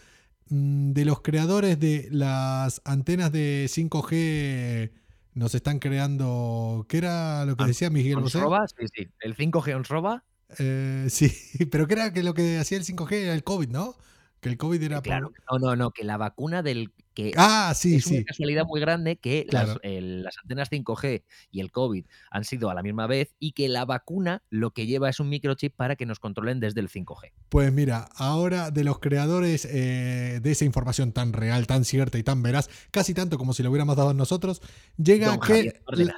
[0.50, 4.92] mm, de los creadores de las antenas de 5G
[5.36, 6.86] nos están creando.
[6.90, 8.38] ¿Qué era lo que decía Miguel Bosé?
[8.38, 8.66] ¿Onsroba?
[8.68, 9.08] Sí, sí.
[9.20, 10.24] El 5G Onsroba.
[10.60, 11.32] Eh, sí,
[11.72, 13.96] pero que era que lo que hacía el 5G era el COVID, ¿no?
[14.40, 14.98] Que el COVID era.
[14.98, 15.32] por- Claro.
[15.52, 18.26] No, no, no, que la vacuna del que Ah, sí, es una sí.
[18.26, 22.74] casualidad muy grande que las, el- las antenas 5G y el COVID han sido a
[22.74, 26.06] la misma vez y que la vacuna lo que lleva es un microchip para que
[26.06, 27.32] nos controlen desde el 5G.
[27.50, 32.24] Pues mira, ahora de los creadores eh, de esa información tan real, tan cierta y
[32.24, 34.62] tan veraz, casi tanto como si lo hubiéramos dado nosotros,
[34.98, 36.16] llega Don que la,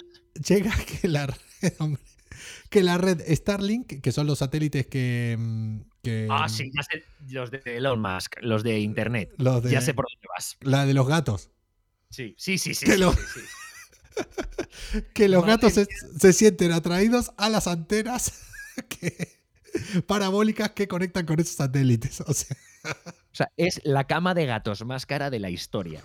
[0.47, 1.27] llega que la
[1.61, 2.01] red, hombre,
[2.69, 7.03] que la red Starlink, que son los satélites que, mm, que Ah, sí, ya sé,
[7.29, 9.31] los de Elon Musk, los de Internet.
[9.37, 10.57] los de, Ya sé por dónde vas.
[10.61, 11.49] la de los gatos,
[12.09, 12.85] Sí, sí, sí, sí.
[12.85, 13.41] Que sí, lo- sí, sí.
[15.13, 15.87] que los Madre gatos se,
[16.19, 18.31] se sienten atraídos a las antenas
[18.89, 19.43] que-
[20.07, 22.21] parabólicas que conectan con esos satélites.
[22.21, 26.01] O sea, O sea, es la cama de gatos más cara de la historia.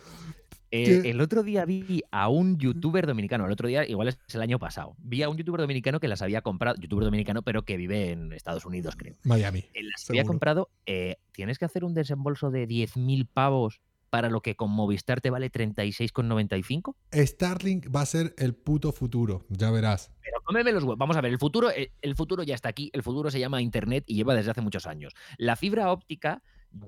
[0.70, 4.42] Eh, el otro día vi a un youtuber dominicano, el otro día, igual es el
[4.42, 7.76] año pasado, vi a un youtuber dominicano que las había comprado, youtuber dominicano, pero que
[7.76, 9.16] vive en Estados Unidos, creo.
[9.24, 9.64] Miami.
[9.74, 13.80] Eh, Las había comprado, eh, tienes que hacer un desembolso de 10.000 pavos
[14.11, 16.94] para lo que con Movistar te vale 36,95.
[17.12, 20.12] Starlink va a ser el puto futuro, ya verás.
[20.22, 20.98] Pero cómeme los huevos.
[20.98, 24.04] Vamos a ver, el futuro, el futuro ya está aquí, el futuro se llama Internet
[24.06, 25.14] y lleva desde hace muchos años.
[25.38, 26.42] La fibra óptica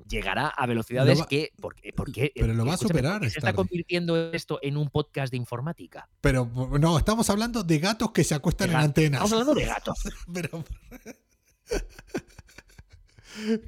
[0.09, 1.51] llegará a velocidades va- que...
[1.61, 4.59] ¿por qué- por qué- Pero lo va a superar, ¿por qué se está convirtiendo esto
[4.63, 6.09] en un podcast de informática?
[6.21, 9.23] Pero no, estamos hablando de gatos que se acuestan en antenas.
[9.25, 9.99] Estamos hablando de gatos.
[10.33, 10.65] Pero.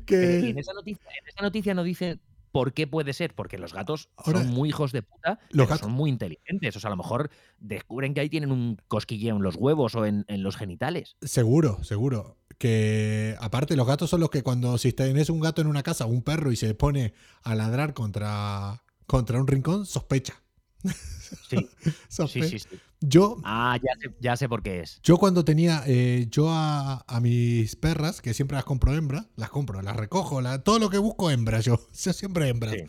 [0.07, 2.19] Que en esa noticia, en esa noticia no dice
[2.53, 5.67] por qué puede ser, porque los gatos Ahora, son muy hijos de puta, los pero
[5.67, 6.77] gatos- son muy inteligentes.
[6.77, 10.05] O sea, a lo mejor descubren que ahí tienen un cosquilleo en los huevos o
[10.07, 11.17] en, en los genitales.
[11.23, 12.37] seguro, seguro.
[12.59, 16.07] Que aparte los gatos son los que cuando si tenés un gato en una casa
[16.07, 17.13] o un perro y se pone
[17.43, 20.41] a ladrar contra, contra un rincón, sospecha.
[20.83, 22.59] Sí, sí, Sospe- sí.
[22.59, 22.69] sí.
[23.01, 25.01] Yo, Ah, ya sé, ya sé por qué es.
[25.03, 29.51] yo cuando tenía, eh, yo a, a mis perras, que siempre las compro hembras, las
[29.51, 31.79] compro, las recojo, la- todo lo que busco hembras yo.
[32.03, 32.75] Yo siempre hembras.
[32.75, 32.85] Sí.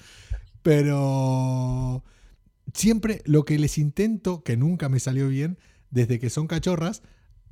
[0.61, 2.03] Pero
[2.73, 5.57] siempre lo que les intento, que nunca me salió bien,
[5.89, 7.01] desde que son cachorras,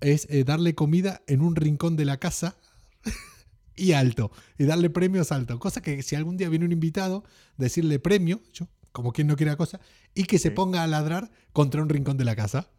[0.01, 2.57] es eh, darle comida en un rincón de la casa
[3.75, 4.31] y alto.
[4.57, 5.59] Y darle premios alto.
[5.59, 7.23] Cosa que si algún día viene un invitado,
[7.57, 9.79] decirle premio, yo, como quien no quiera cosa,
[10.13, 12.69] y que se ponga a ladrar contra un rincón de la casa.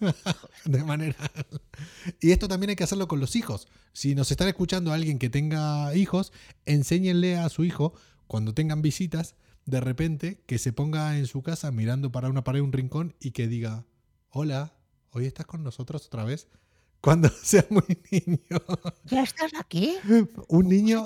[0.64, 1.16] de manera.
[2.20, 3.68] Y esto también hay que hacerlo con los hijos.
[3.92, 6.32] Si nos están escuchando alguien que tenga hijos,
[6.64, 7.94] enséñenle a su hijo,
[8.26, 9.34] cuando tengan visitas,
[9.66, 13.32] de repente que se ponga en su casa mirando para una pared, un rincón y
[13.32, 13.86] que diga:
[14.30, 14.74] Hola,
[15.12, 16.48] hoy estás con nosotros otra vez.
[17.00, 18.60] Cuando sea muy niño.
[19.04, 19.94] ¿Ya estás aquí?
[20.48, 21.04] Un niño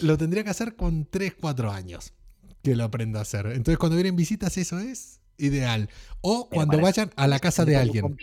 [0.00, 2.12] lo tendría que hacer con 3, 4 años
[2.62, 3.46] que lo aprenda a hacer.
[3.46, 5.90] Entonces, cuando vienen visitas, eso es ideal.
[6.22, 8.16] O Pero cuando vayan a la casa de alguien.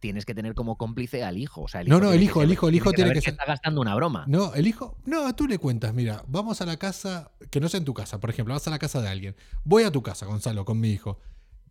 [0.00, 1.62] tienes que tener como cómplice al hijo.
[1.62, 3.08] O sea, el No, hijo no, tiene el que hijo, el hijo, el hijo tiene
[3.10, 4.24] saber que ser- está gastando una broma.
[4.26, 4.96] No, el hijo.
[5.04, 8.18] No, tú le cuentas, mira, vamos a la casa, que no sea en tu casa,
[8.20, 9.36] por ejemplo, vas a la casa de alguien.
[9.64, 11.18] Voy a tu casa, Gonzalo, con mi hijo.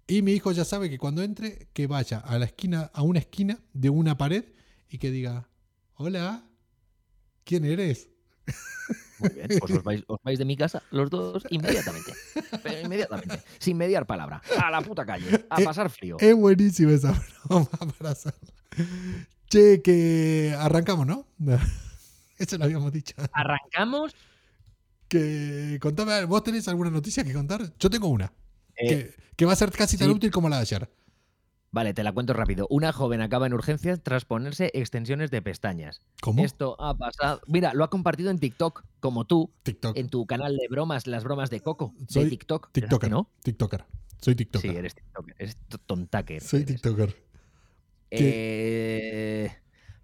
[0.08, 3.20] Y mi hijo ya sabe que cuando entre, que vaya a la esquina, a una
[3.20, 4.44] esquina de una pared
[4.90, 5.48] y que diga,
[5.96, 6.46] hola,
[7.46, 8.10] ¿quién eres?
[9.20, 12.14] Muy bien, pues os vais, os vais de mi casa los dos inmediatamente.
[12.62, 13.42] Pero inmediatamente.
[13.60, 14.42] Sin mediar palabra.
[14.62, 15.46] A la puta calle.
[15.50, 16.18] A Eh, pasar frío.
[16.20, 17.14] Es buenísima esa
[17.46, 18.34] broma para hacer.
[19.50, 21.26] Che, que arrancamos, ¿no?
[22.38, 23.16] Eso lo habíamos dicho.
[23.32, 24.14] Arrancamos.
[25.08, 27.72] Que contame, ¿vos tenés alguna noticia que contar?
[27.80, 28.34] Yo tengo una.
[28.76, 30.14] Eh, que, que va a ser casi tan sí.
[30.14, 30.90] útil como la de ayer.
[31.74, 32.68] Vale, te la cuento rápido.
[32.70, 36.02] Una joven acaba en urgencias tras ponerse extensiones de pestañas.
[36.22, 36.46] ¿Cómo?
[36.46, 37.42] Esto ha pasado.
[37.48, 39.98] Mira, lo ha compartido en TikTok, como tú, TikTok.
[39.98, 42.70] en tu canal de bromas, las bromas de Coco, Soy de TikTok.
[42.76, 43.10] ¿verdad TikToker.
[43.10, 43.32] ¿No?
[43.42, 43.86] TikToker.
[44.22, 44.72] Soy TikToker.
[44.72, 45.36] Sí, eres TikToker.
[45.40, 45.58] Eres
[45.88, 46.44] tontaker.
[46.44, 46.76] Soy eres.
[46.76, 47.16] TikToker.
[48.12, 49.52] Eh,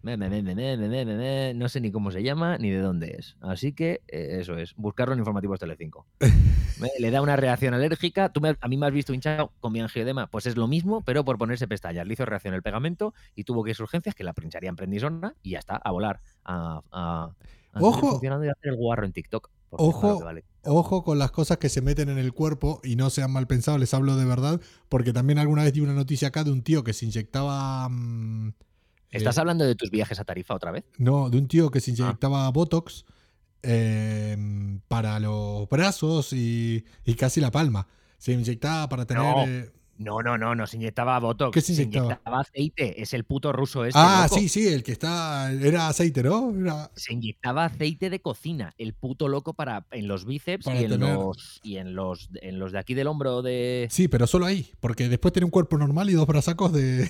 [0.03, 3.35] no sé ni cómo se llama ni de dónde es.
[3.41, 6.05] Así que eh, eso es, buscarlo en informativos Telecinco.
[6.99, 8.29] Le da una reacción alérgica.
[8.29, 10.27] Tú me, a mí me has visto hinchado con mi angiodema.
[10.27, 12.07] Pues es lo mismo, pero por ponerse pestañas.
[12.07, 15.51] Le hizo reacción el pegamento y tuvo que ir urgencias que la pincharían prendisona y
[15.51, 16.21] ya está, a volar.
[16.45, 17.31] A,
[17.73, 18.12] Ojo.
[18.12, 19.49] Funcionando y hacer el guarro en TikTok.
[19.71, 23.79] Ojo, con las cosas que se meten en el cuerpo y no sean mal pensados,
[23.79, 24.59] les hablo de verdad,
[24.89, 27.88] porque también alguna vez di una noticia acá de un tío que se inyectaba...
[27.89, 28.53] Mm,
[29.12, 30.86] ¿Estás eh, hablando de tus viajes a Tarifa otra vez?
[30.98, 31.95] No, de un tío que se Ah.
[31.98, 33.06] inyectaba Botox
[33.63, 34.38] eh,
[34.88, 37.88] para los brazos y, y casi la palma.
[38.17, 39.24] Se inyectaba para tener.
[39.24, 39.45] No.
[39.48, 41.54] eh, No, no, no, no se inyectaba Botox.
[41.54, 42.39] ¿Qué se inyectaba?
[42.39, 43.02] aceite.
[43.02, 44.00] Es el puto ruso este.
[44.02, 44.36] ah, loco.
[44.39, 45.52] sí, sí, el que está.
[45.52, 46.54] Era aceite, ¿no?
[46.58, 50.86] Era- se inyectaba aceite de cocina, el puto loco para en los bíceps Para y,
[50.86, 54.45] en los, y en los en los de aquí del hombro de Sí, pero solo
[54.45, 57.10] ahí, porque después tiene un cuerpo normal y dos brazacos de.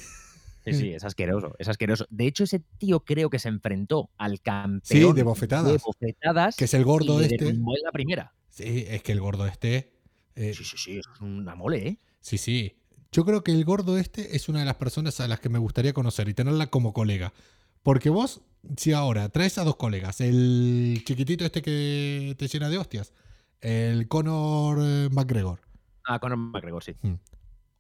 [0.74, 2.06] Sí, sí, es asqueroso, es asqueroso.
[2.10, 5.72] De hecho, ese tío creo que se enfrentó al Sí, campeón de bofetadas.
[5.72, 7.50] de bofetadas Que es el gordo y este.
[7.50, 8.34] en la primera.
[8.50, 9.94] Sí, es que el gordo este.
[10.36, 12.00] eh, Sí, sí, sí, es una mole, ¿eh?
[12.22, 12.76] Sí, sí.
[13.12, 15.58] Yo creo que el gordo este es una de las personas a las que me
[15.60, 17.34] gustaría conocer y tenerla como colega.
[17.82, 18.42] Porque vos,
[18.78, 23.14] si ahora traes a dos colegas, el chiquitito este que te llena de hostias,
[23.62, 25.62] el Conor eh, McGregor,
[26.06, 26.94] Ah, Conor McGregor, sí.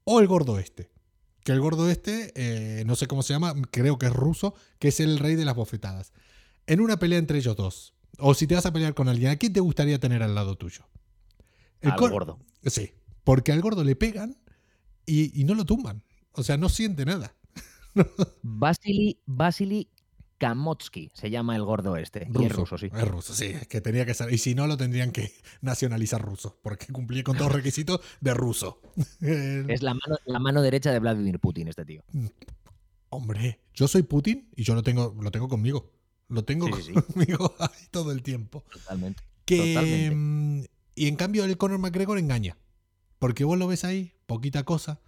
[0.06, 0.90] o el gordo este,
[1.50, 4.90] que el gordo este, eh, no sé cómo se llama, creo que es ruso, que
[4.90, 6.14] es el rey de las bofetadas.
[6.68, 9.36] En una pelea entre ellos dos, o si te vas a pelear con alguien, ¿a
[9.38, 10.86] quién te gustaría tener al lado tuyo?
[11.82, 12.38] El Al gordo.
[12.68, 12.92] Sí,
[13.24, 14.38] porque al gordo le pegan
[15.08, 16.04] y, y no lo tumban.
[16.34, 17.36] O sea, no siente nada.
[18.44, 19.90] Vasily, Vasily
[20.40, 22.28] Kamotsky, se llama el gordo este.
[22.34, 22.90] Y es ruso, sí.
[22.96, 23.46] Es ruso, sí.
[23.46, 24.34] Es que tenía que ser.
[24.34, 28.34] Y si no, lo tendrían que nacionalizar ruso, porque cumplía con todos los requisitos de
[28.34, 28.82] ruso.
[29.22, 32.04] Es la mano, la mano derecha de Vladimir Putin, este tío.
[33.10, 35.92] Hombre, yo soy Putin y yo lo tengo, lo tengo conmigo.
[36.28, 37.02] Lo tengo Sí, sí, sí.
[37.02, 38.64] conmigo ahí todo el tiempo.
[38.72, 39.22] Totalmente.
[39.46, 40.16] Que, Totalmente.
[40.16, 40.64] mm,
[40.96, 42.58] y en cambio el Conor McGregor engaña.
[43.18, 45.02] Porque vos lo ves ahí, poquita cosa.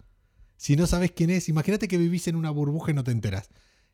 [0.56, 3.48] Si no sabes quién es, imagínate que vivís en una burbuja y no te enteras.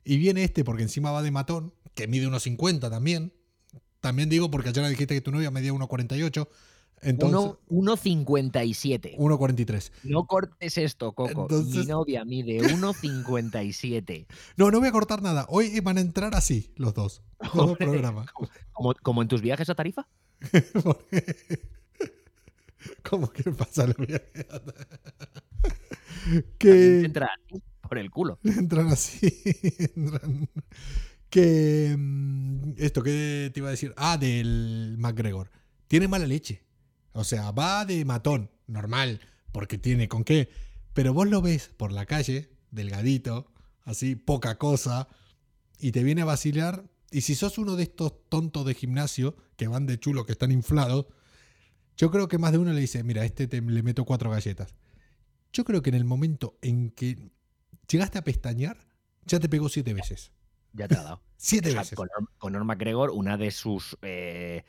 [0.05, 3.33] Y viene este porque encima va de matón, que mide unos 50 también.
[4.01, 6.49] También digo porque ayer dijiste que tu novia medía 1,48.
[7.01, 9.17] Entonces, Uno- 1,57.
[9.19, 9.93] 1,43.
[10.05, 11.47] No cortes esto, Coco.
[11.49, 14.27] Mi novia mide 1,57.
[14.57, 15.47] No, no voy a cortar nada.
[15.49, 17.23] Hoy van a entrar así los dos.
[17.41, 17.87] Los dos Hombre.
[17.87, 18.27] programas.
[18.73, 20.09] Como, como en tus viajes a Tarifa.
[23.09, 24.45] ¿Cómo que pasa el viaje?
[24.45, 24.77] También
[26.59, 27.63] que Entra así,
[27.97, 28.39] el culo.
[28.45, 29.27] entran así.
[29.97, 30.49] entran-
[31.31, 33.95] Que mm, esto, ¿qué te iba a decir?
[33.97, 35.51] Ah, del McGregor.
[35.87, 36.63] Tiene mala leche.
[37.13, 39.21] O sea, va de matón, normal,
[39.53, 40.51] porque tiene con qué.
[40.93, 43.51] Pero vos lo ves por la calle, delgadito,
[43.85, 45.09] así, poca cosa,
[45.79, 46.85] y te viene a vacilar.
[47.11, 50.53] Y si sos uno de estos tontos de gimnasio que van de chulo, que están
[50.53, 51.07] inflados,
[51.97, 54.75] yo creo que más de uno le dice, mira, este te- le meto cuatro galletas.
[55.53, 57.31] Yo creo que en el momento en que
[57.89, 58.77] llegaste a pestañear,
[59.25, 60.33] ya te pegó siete veces.
[60.73, 61.23] Ya te ha dado.
[61.37, 61.97] Siete O sea, veces.
[61.97, 64.65] Conor, Conor McGregor, una de sus eh,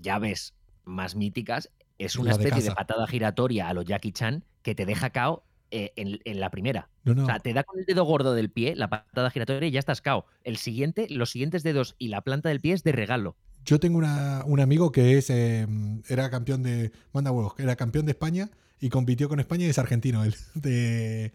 [0.00, 4.74] llaves más míticas, es una La especie de, patada giratoria a lo Jackie Chan que
[4.74, 6.88] te deja cao eh, en, en la primera.
[7.04, 7.22] No, no.
[7.24, 9.78] O sea, te da con el dedo gordo del pie, la patada giratoria y ya
[9.78, 10.26] estás cao.
[10.44, 13.36] El siguiente, los siguientes dedos y la planta del pie es de regalo.
[13.64, 15.66] Yo tengo una- un amigo que es eh,
[16.08, 16.92] era campeón de.
[17.12, 18.50] Manda huevos, era campeón de España
[18.80, 20.34] y compitió con España y es argentino él.
[20.54, 21.32] De,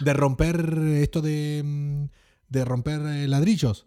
[0.00, 1.62] de romper esto de.
[1.64, 2.04] mm,
[2.48, 3.86] De romper eh, ladrillos.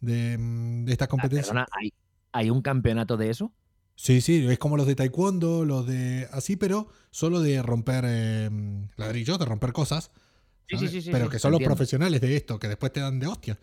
[0.00, 1.48] De, mm, de estas Ah, competencias.
[1.48, 1.92] perdona, ¿hay,
[2.32, 3.52] ¿hay un campeonato de eso?
[3.94, 6.28] Sí, sí, es como los de taekwondo, los de.
[6.32, 8.50] Así, pero solo de romper eh,
[8.96, 10.10] ladrillos, de romper cosas.
[10.68, 11.74] Sí, sí, sí, sí, Pero que son los entiendo.
[11.76, 13.58] profesionales de esto, que después te dan de hostia.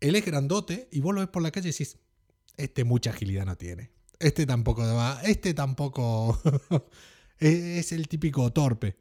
[0.00, 1.98] Él es grandote y vos lo ves por la calle y decís,
[2.56, 3.90] este mucha agilidad no tiene.
[4.18, 6.40] Este tampoco va, este tampoco
[7.38, 8.96] es es el típico torpe.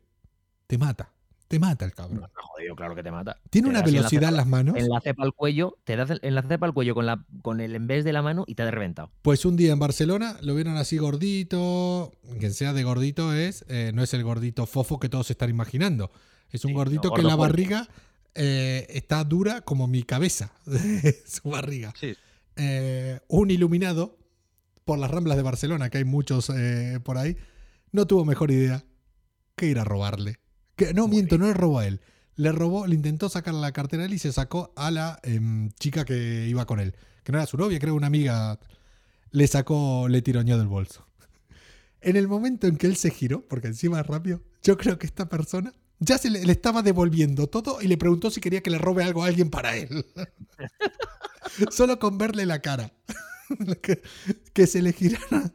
[0.67, 1.13] Te mata,
[1.47, 2.21] te mata el cabrón.
[2.21, 3.37] no, jodido, claro que te mata.
[3.49, 4.75] Tiene Te una velocidad en las manos.
[4.77, 7.25] En la cepa al cuello, te das el- en la cepa al cuello con, la,
[7.41, 9.11] con el en vez de la mano y te ha reventado.
[9.21, 12.11] Pues un día en Barcelona lo vieron así gordito.
[12.39, 16.11] Quien sea de gordito es, eh, no es el gordito fofo que todos están imaginando.
[16.51, 17.87] Es un Sí, gordito no, que gordo la barriga
[18.35, 20.51] eh, está dura como mi cabeza,
[21.25, 21.93] su barriga.
[21.99, 22.13] Sí.
[22.55, 24.17] Eh, un iluminado
[24.85, 26.51] por las ramblas de Barcelona, que hay muchos
[27.03, 27.35] por ahí,
[27.91, 28.83] no tuvo mejor idea
[29.55, 30.37] que ir a robarle.
[30.77, 31.99] Que, no, Muy miento, no le robó a él.
[32.35, 35.71] Le robó, le intentó sacar la cartera a él y se sacó a la em,
[35.71, 36.95] chica que iba con él.
[37.23, 38.59] Que no era su novia, creo una amiga.
[39.31, 41.05] Le sacó, le tironeó del bolso.
[41.99, 45.07] En el momento en que él se giró, porque encima es rápido, yo creo que
[45.07, 48.69] esta persona ya se le, le estaba devolviendo todo y le preguntó si quería que
[48.69, 50.05] le robe algo a alguien para él.
[51.71, 52.93] Solo con verle la cara.
[53.81, 54.01] que,
[54.53, 55.53] que se le girara.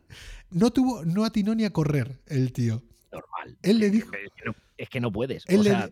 [0.50, 2.82] No tuvo, no atinó ni a correr el tío.
[3.12, 3.58] Normal.
[3.62, 5.44] Él le dijo, Es que no, es que no puedes.
[5.46, 5.90] Él o le- sea,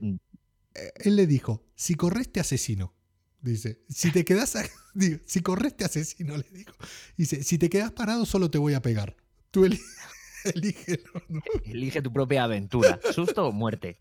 [0.75, 2.95] eh, él le dijo, si corres te asesino.
[3.43, 4.55] Dice, si te quedas,
[4.95, 6.73] digo, si corres te asesino, le dijo.
[7.17, 9.17] Dice, si te quedas parado solo te voy a pegar.
[9.51, 9.67] Tú
[11.29, 11.41] ¿no?
[11.65, 12.99] elige tu propia aventura.
[13.13, 13.99] Susto o muerte.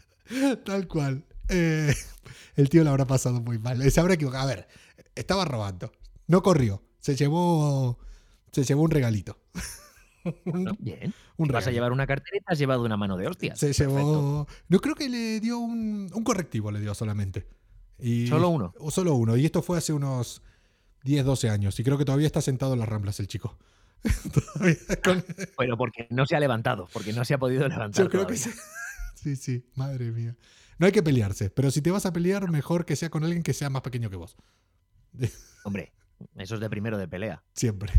[0.65, 1.25] Tal cual.
[1.49, 1.93] Eh,
[2.55, 3.89] el tío lo habrá pasado muy mal.
[3.91, 4.43] Se habrá equivocado.
[4.43, 4.67] A ver,
[5.15, 5.91] estaba robando.
[6.27, 6.83] No corrió.
[6.99, 7.97] Se llevó,
[8.51, 9.39] se llevó un regalito.
[10.45, 11.13] un, Bien.
[11.37, 13.59] un Vas a llevar una cartera y te has llevado una mano de hostias.
[13.59, 14.47] Se llevó.
[14.67, 17.47] No creo que le dio un, un correctivo, le dio solamente.
[17.99, 18.73] Y, Solo uno.
[18.79, 19.35] o Solo uno.
[19.37, 20.41] Y esto fue hace unos
[21.03, 21.79] 10, 12 años.
[21.79, 23.57] Y creo que todavía está sentado en las ramblas el chico.
[25.03, 25.25] Con-
[25.57, 28.03] Pero porque no se ha levantado, porque no se ha podido levantar.
[28.05, 28.49] Yo creo que sí.
[29.15, 30.35] Sí, sí, madre mía.
[30.77, 33.43] No hay que pelearse, pero si te vas a pelear, mejor que sea con alguien
[33.43, 34.37] que sea más pequeño que vos.
[35.65, 35.91] Hombre,
[36.37, 37.43] eso es de primero de pelea.
[37.53, 37.91] Siempre.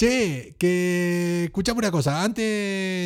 [0.00, 2.24] Che, que escuchame una cosa.
[2.24, 2.42] Antes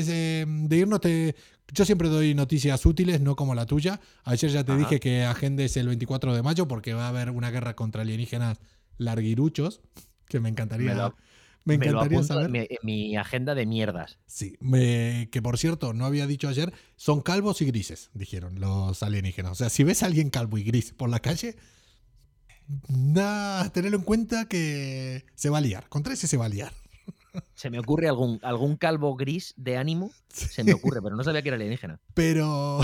[0.08, 1.34] eh, de irnos, te...
[1.72, 4.00] yo siempre doy noticias útiles, no como la tuya.
[4.22, 4.78] Ayer ya te Ajá.
[4.78, 8.58] dije que agendes el 24 de mayo porque va a haber una guerra contra alienígenas
[8.96, 9.80] larguiruchos,
[10.28, 11.14] que me encantaría, Me me, lo-
[11.64, 12.46] Me lo encantaría saber.
[12.46, 14.20] en mi, mi agenda de mierdas.
[14.28, 19.02] Sí, me- que por cierto, no había dicho ayer, son calvos y grises, dijeron los
[19.02, 19.50] alienígenas.
[19.50, 21.56] O sea, si ves a alguien calvo y gris por la calle,
[22.86, 25.88] da, tenerlo en cuenta que se va a liar.
[25.88, 26.72] Contra ese se va a liar.
[27.54, 30.10] Se me ocurre algún, algún calvo gris de ánimo.
[30.28, 32.00] Se me ocurre, pero no sabía que era alienígena.
[32.14, 32.80] Pero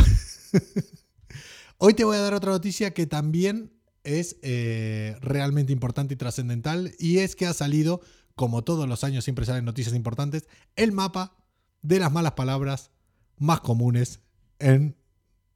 [1.78, 3.72] hoy te voy a dar otra noticia que también
[4.04, 8.00] es eh, realmente importante y trascendental y es que ha salido,
[8.34, 11.36] como todos los años siempre salen noticias importantes, el mapa
[11.82, 12.90] de las malas palabras
[13.36, 14.20] más comunes
[14.58, 14.96] en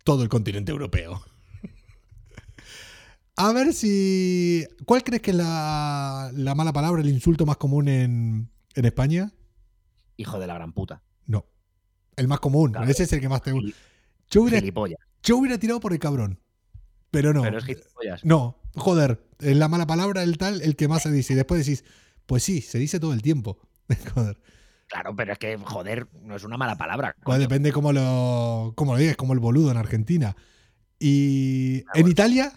[0.04, 1.22] todo el continente europeo.
[3.36, 4.66] A ver si...
[4.84, 9.32] ¿Cuál crees que es la, la mala palabra, el insulto más común en, en España?
[10.16, 11.02] Hijo de la gran puta.
[11.26, 11.46] No.
[12.16, 12.74] El más común.
[12.88, 13.76] Ese es el que más te gusta.
[14.30, 14.98] Yo hubiera, Gilipollas.
[15.22, 16.40] yo hubiera tirado por el cabrón.
[17.10, 17.42] Pero no.
[17.42, 18.24] Pero es gilipollas.
[18.24, 19.24] No, joder.
[19.40, 21.32] Es la mala palabra, el tal, el que más se dice.
[21.32, 21.84] Y después decís,
[22.26, 23.58] pues sí, se dice todo el tiempo.
[24.14, 24.40] joder.
[24.88, 27.14] Claro, pero es que, joder, no es una mala palabra.
[27.16, 27.38] Pues coño.
[27.40, 30.36] depende cómo lo, cómo lo digas, como el boludo en Argentina.
[30.98, 32.08] Y Ah, en bueno.
[32.10, 32.52] Italia,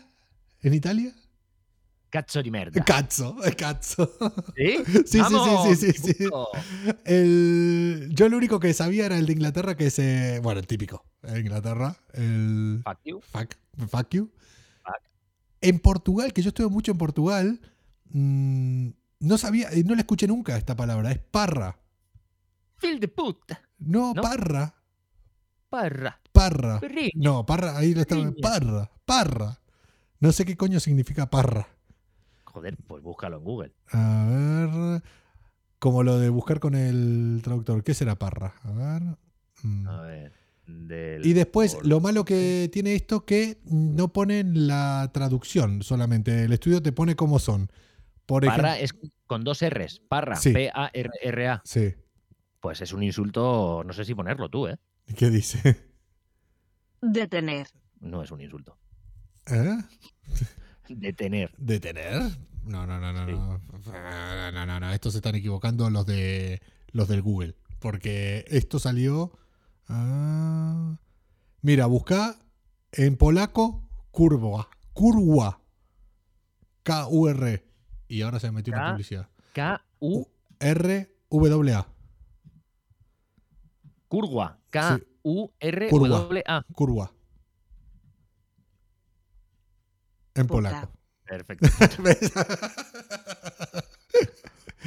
[0.61, 1.13] en Italia,
[2.10, 2.84] Cazzo di merda.
[2.86, 4.10] cazzo, cazzo.
[4.55, 4.78] ¿Sí?
[4.86, 6.16] sí, sí, ¡Vamos, sí, sí!
[7.03, 10.68] El, yo lo único que sabía era el de Inglaterra, que es, eh, bueno, el
[10.68, 11.05] típico.
[11.24, 13.20] En Inglaterra, el Fuck you.
[13.22, 13.53] fuck,
[13.89, 14.32] fuck you.
[14.84, 14.95] Fuck.
[15.62, 17.60] En Portugal, que yo estuve mucho en Portugal,
[18.10, 18.89] mm,
[19.20, 21.78] no sabía, eh, no la escuché nunca esta palabra, es parra.
[22.78, 23.62] Fil de puta.
[23.80, 24.22] No, ¿No?
[24.22, 24.74] parra,
[25.70, 26.22] Parra.
[26.32, 26.80] parra.
[26.80, 27.12] Perriño.
[27.16, 29.60] No, parra, ahí lo estaba, parra, parra.
[30.20, 31.68] No sé qué coño significa parra.
[32.58, 33.72] Joder, pues búscalo en Google.
[33.91, 35.03] A ver,
[35.78, 38.55] como lo de buscar con el traductor, ¿qué será parra?
[38.64, 39.03] A ver.
[39.62, 39.88] mm.
[39.88, 40.32] A ver.
[40.66, 46.45] del Y después, por- lo malo que tiene esto que no ponen la traducción solamente.
[46.45, 47.72] El estudio te pone cómo son.
[48.26, 48.64] Por ejemplo.
[48.64, 48.95] Parra es
[49.28, 50.01] con dos R's.
[50.10, 50.36] Parra.
[50.36, 50.51] Sí.
[50.51, 51.62] P-A-R-R-A.
[51.64, 51.93] Sí.
[52.60, 54.80] Pues es un insulto, no sé si ponerlo tú, ¿eh?
[55.16, 55.78] ¿Qué dice?
[57.01, 57.68] Detener.
[57.99, 58.80] No es un insulto.
[59.45, 59.78] ¿Eh?
[60.89, 61.51] Detener.
[61.57, 62.38] ¿Detener?
[62.63, 63.31] No, no, no, no, Sí.
[63.31, 63.61] no.
[64.51, 64.91] No, no, no.
[64.91, 66.61] Estos se están equivocando los de
[66.91, 67.55] los del Google.
[67.79, 69.31] Porque esto salió.
[69.88, 70.97] ah,
[71.61, 72.35] Mira, busca
[72.91, 74.67] en polaco curva.
[74.93, 75.59] Curva.
[76.83, 77.63] K-U-R.
[78.07, 79.29] Y ahora se me metió una publicidad.
[79.53, 80.27] K-U.
[80.59, 81.88] R-W-A.
[84.07, 84.57] Curwa.
[84.69, 86.63] K-U-R-W-A.
[86.73, 87.11] Curva.
[90.38, 90.91] En polaco.
[91.25, 91.67] Perfecto.
[92.03, 92.31] ¿Ves?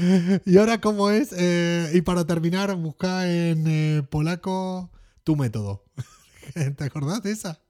[0.47, 1.33] y ahora, ¿cómo es?
[1.37, 4.91] Eh, y para terminar, busca en eh, polaco
[5.25, 5.85] tu método.
[6.77, 7.61] ¿Te acordás de esa?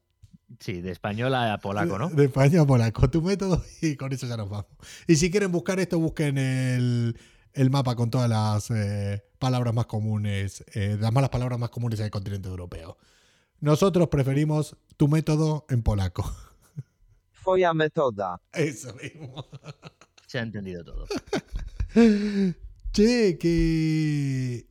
[0.58, 2.10] Sí, de español a polaco, ¿no?
[2.10, 3.64] De España a polaco, tu método.
[3.80, 4.66] Y con eso ya nos vamos.
[5.06, 7.16] Y si quieren buscar esto, busquen el,
[7.52, 11.98] el mapa con todas las eh, palabras más comunes, eh, las malas palabras más comunes
[12.00, 12.96] en el continente europeo.
[13.60, 16.30] Nosotros preferimos tu método en polaco.
[17.42, 18.40] Twoja metoda.
[18.52, 19.44] Eso mismo.
[20.26, 21.06] Se ha entendido todo.
[22.92, 24.66] Che, que.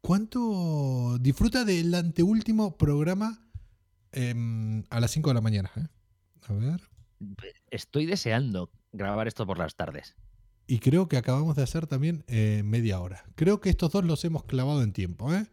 [0.00, 3.38] ¿Cuánto disfruta del anteúltimo programa
[4.12, 5.70] em, a las 5 de la mañana?
[5.76, 5.86] eh?
[6.48, 6.80] A ver.
[7.70, 10.14] Estoy deseando grabar esto por las tardes.
[10.66, 13.24] Y creo que acabamos de hacer también eh, media hora.
[13.34, 15.46] Creo que estos dos los hemos clavado en tiempo, ¿eh?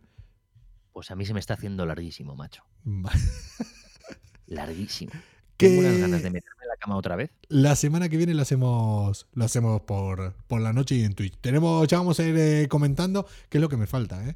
[0.92, 2.64] Pues a mí se me está haciendo larguísimo, macho.
[4.48, 5.12] Larguísimo.
[5.58, 7.32] Que- Tengo unas ganas de meterme en la cama otra vez.
[7.48, 11.38] La semana que viene lo hacemos, lo hacemos por, por la noche y en Twitch.
[11.40, 14.36] Tenemos, ya vamos a ir eh, comentando qué es lo que me falta, ¿eh?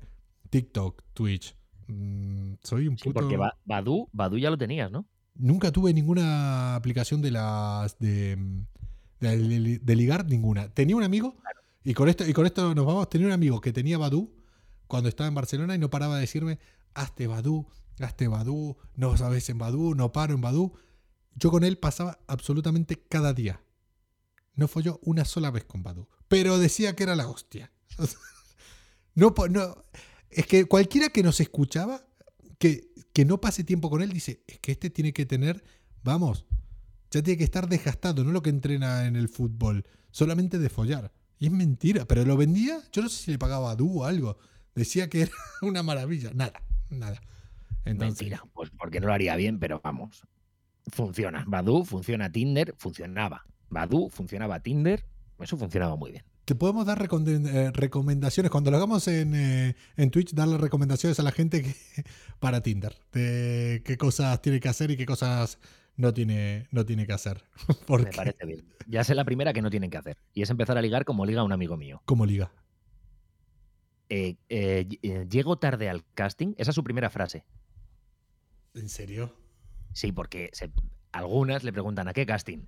[0.49, 1.55] TikTok, Twitch.
[1.87, 3.19] Mm, soy un Sí, puto.
[3.21, 5.05] porque Ba- Badu, Badu ya lo tenías, ¿no?
[5.35, 8.37] Nunca tuve ninguna aplicación de las de,
[9.19, 10.69] de, de- de ligar, ninguna.
[10.69, 11.35] Tenía un amigo,
[11.83, 14.33] y con esto, y con esto nos vamos, tenía un amigo que tenía Badu
[14.87, 16.59] cuando estaba en Barcelona y no paraba de decirme,
[16.93, 17.67] hazte Badu,
[17.99, 20.73] hazte Badu, no sabes en Badu, no paro en Badu.
[21.35, 23.61] Yo con él pasaba absolutamente cada día.
[24.55, 26.07] No folló una sola vez con Badu.
[26.27, 27.71] Pero decía que era la hostia.
[29.15, 29.85] no, no,
[30.29, 32.05] es que cualquiera que nos escuchaba,
[32.57, 35.63] que, que no pase tiempo con él, dice, es que este tiene que tener,
[36.03, 36.45] vamos,
[37.11, 41.11] ya tiene que estar desgastado, no lo que entrena en el fútbol, solamente de follar.
[41.39, 44.37] Y es mentira, pero lo vendía, yo no sé si le pagaba a o algo.
[44.75, 46.31] Decía que era una maravilla.
[46.33, 47.21] Nada, nada.
[47.85, 48.43] Entonces, Mentira.
[48.53, 50.23] Pues porque no lo haría bien, pero vamos.
[50.91, 51.43] Funciona.
[51.47, 53.45] Badu funciona Tinder, funcionaba.
[53.69, 55.05] Badu funcionaba Tinder,
[55.39, 56.23] eso funcionaba muy bien.
[56.45, 61.23] Te podemos dar eh, recomendaciones, cuando lo hagamos en, eh, en Twitch, darle recomendaciones a
[61.23, 61.75] la gente que,
[62.39, 65.59] para Tinder, de qué cosas tiene que hacer y qué cosas
[65.99, 67.43] no tiene, no tiene que hacer.
[67.89, 68.65] Me parece bien.
[68.87, 70.17] Ya sé la primera que no tienen que hacer.
[70.33, 72.01] Y es empezar a ligar como liga un amigo mío.
[72.05, 72.51] como liga.
[74.09, 76.53] Eh, eh, eh, llego tarde al casting.
[76.57, 77.45] Esa es su primera frase.
[78.73, 79.35] ¿En serio?
[79.93, 80.71] Sí, porque se-
[81.11, 82.59] algunas le preguntan ¿a qué casting?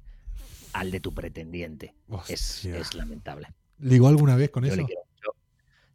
[0.73, 1.93] Al de tu pretendiente.
[2.27, 3.47] Es, es lamentable.
[3.79, 4.77] ¿Ligó alguna vez con Yo eso?
[4.81, 5.35] le quiero mucho.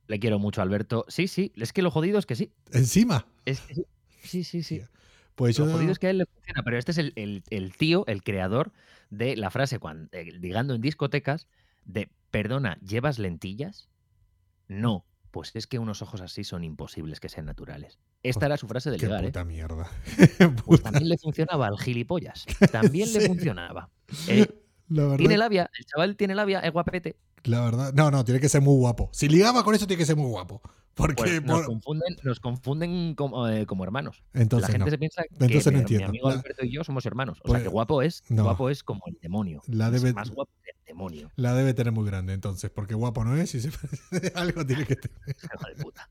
[0.08, 1.04] Le quiero mucho a Alberto.
[1.08, 1.52] Sí, sí.
[1.56, 2.52] Es que lo jodido es que sí.
[2.72, 3.26] ¿Encima?
[3.44, 4.44] Es que sí.
[4.44, 4.82] Sí, sí.
[5.34, 5.72] Pues Lo yo.
[5.72, 8.22] jodido es que a él le funciona, pero este es el, el- el tío, el
[8.22, 8.72] creador
[9.10, 11.46] de la frase cuando, eh, ligando en discotecas
[11.84, 13.88] de perdona, ¿llevas lentillas?
[14.68, 15.04] No,
[15.36, 17.98] pues es que unos ojos así son imposibles que sean naturales.
[18.22, 19.26] Esta era su frase de Qué ligar, ¿eh?
[19.26, 19.86] puta mierda.
[20.64, 22.46] Pues también le funcionaba al gilipollas.
[22.72, 23.90] También le funcionaba.
[24.28, 24.46] Eh,
[24.88, 27.16] la tiene labia, el chaval tiene labia, es guapete.
[27.46, 27.92] La verdad.
[27.94, 29.08] No, no, tiene que ser muy guapo.
[29.12, 30.60] Si ligaba con eso, tiene que ser muy guapo.
[30.94, 31.14] Porque.
[31.22, 34.22] Pues nos por- confunden, nos confunden como, eh, como hermanos.
[34.32, 34.90] Entonces la gente no.
[34.90, 35.30] se piensa que
[35.76, 37.38] no mi- amigo Alberto y yo somos hermanos.
[37.40, 38.44] O Pues, sea, que guapo es, no.
[38.44, 39.60] guapo es como el demonio.
[39.66, 41.30] La Es debe- más guapo que el demonio.
[41.36, 42.70] La debe tener muy grande, entonces.
[42.70, 43.70] Porque guapo no es y se
[44.34, 45.36] algo tiene que tener.
[45.76, 46.08] De puta.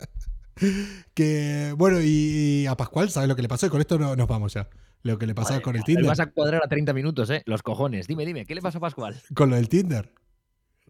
[1.13, 1.73] Que.
[1.77, 3.65] Bueno, y, a Pascual, ¿sabes lo que le pasó?
[3.65, 4.69] Y con esto no- nos vamos ya.
[5.03, 6.05] Lo que le pasaba Madre con el Tinder.
[6.05, 7.43] Vas a cuadrar a 30 minutos, ¿eh?
[7.45, 8.07] Los cojones.
[8.07, 9.19] Dime, dime, ¿qué le pasó a Pascual?
[9.35, 10.11] Con lo del Tinder.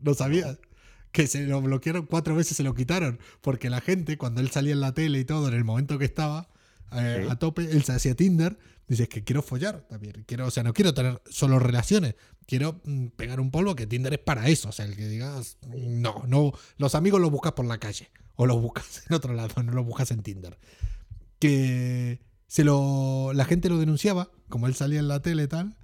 [0.06, 0.58] ¿No sabías?
[1.12, 3.20] Que se lo bloquearon cuatro veces, se lo quitaron.
[3.42, 6.06] Porque la gente, cuando él salía en la tele y todo, en el momento que
[6.06, 6.48] estaba
[6.92, 7.32] eh, Sí.
[7.32, 8.58] a tope, él se hacía Tinder.
[8.88, 10.24] Dice, es que quiero follar también.
[10.28, 12.16] Quiero, o sea, no quiero tener solo relaciones.
[12.46, 14.70] Quiero mm, pegar un polvo que Tinder es para eso.
[14.70, 16.54] O sea, el que digas, no, no.
[16.78, 18.12] Los amigos los buscas por la calle.
[18.36, 20.60] O los buscas en otro lado, no los buscas en Tinder.
[21.40, 25.76] Que se lo, la gente lo denunciaba, como él salía en la tele y tal,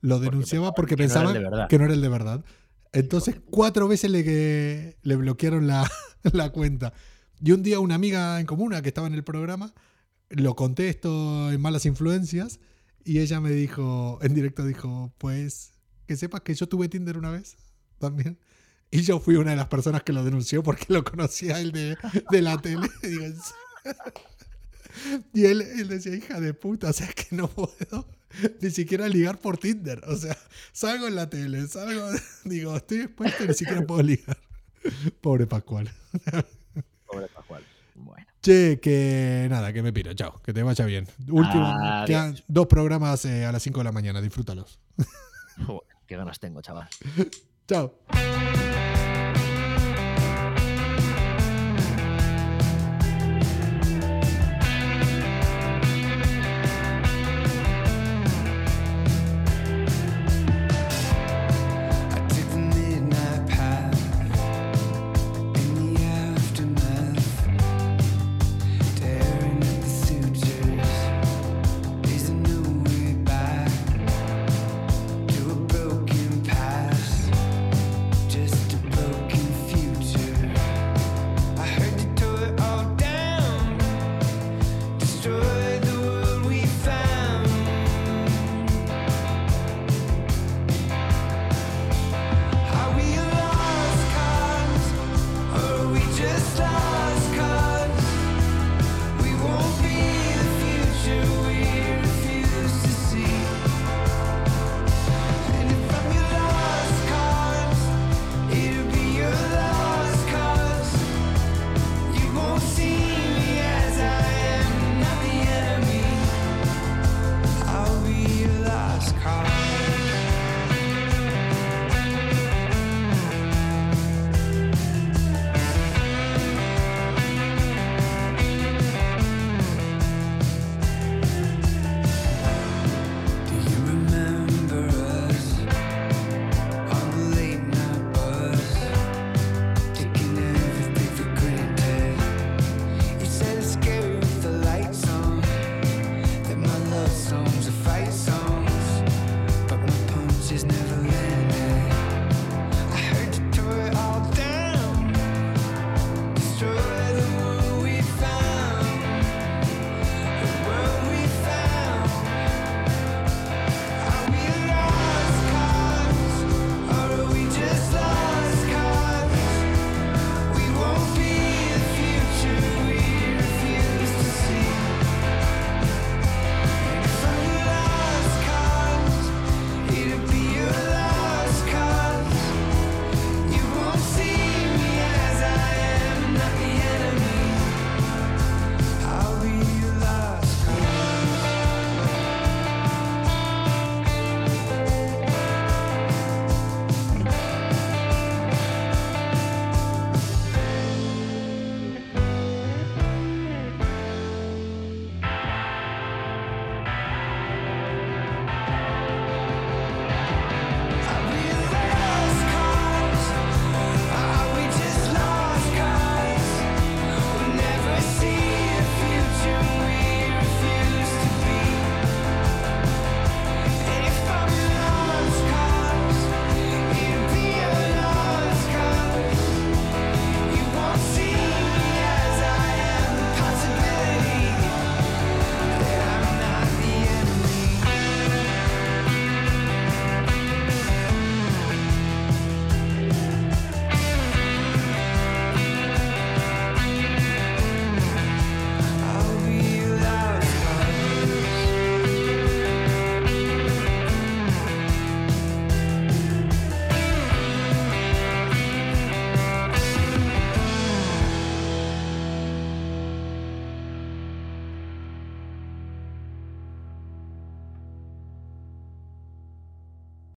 [0.00, 2.44] lo denunciaba porque pensaban que no era pensaban que no era el de verdad.
[2.92, 5.90] Entonces, cuatro veces le, le bloquearon la,
[6.32, 6.92] la cuenta.
[7.42, 9.72] Y un día una amiga en común a que estaba en el programa,
[10.28, 12.60] lo conté esto en Malas Influencias,
[13.04, 15.72] y ella me dijo, en directo dijo, pues
[16.06, 17.56] que sepas que yo tuve Tinder una vez
[17.98, 18.38] también.
[18.90, 21.96] Y yo fui una de las personas que lo denunció porque lo conocía él de,
[22.30, 22.88] de la tele.
[25.32, 28.06] Y él, él decía, hija de puta, o sea, que no puedo
[28.60, 30.02] ni siquiera ligar por Tinder.
[30.06, 30.36] O sea,
[30.72, 32.08] salgo en la tele, salgo,
[32.44, 34.38] digo, estoy expuesto y ni siquiera puedo ligar.
[35.20, 35.90] Pobre Pascual.
[37.06, 37.64] Pobre Pascual.
[37.94, 38.26] Bueno.
[38.42, 40.14] Che, que nada, que me piro.
[40.14, 41.06] Chao, que te vaya bien.
[41.28, 42.06] Último, Adiós.
[42.06, 44.22] quedan dos programas eh, a las 5 de la mañana.
[44.22, 44.80] Disfrútalos.
[45.66, 46.88] Joder, qué ganas tengo, chaval.
[47.68, 48.00] Chao.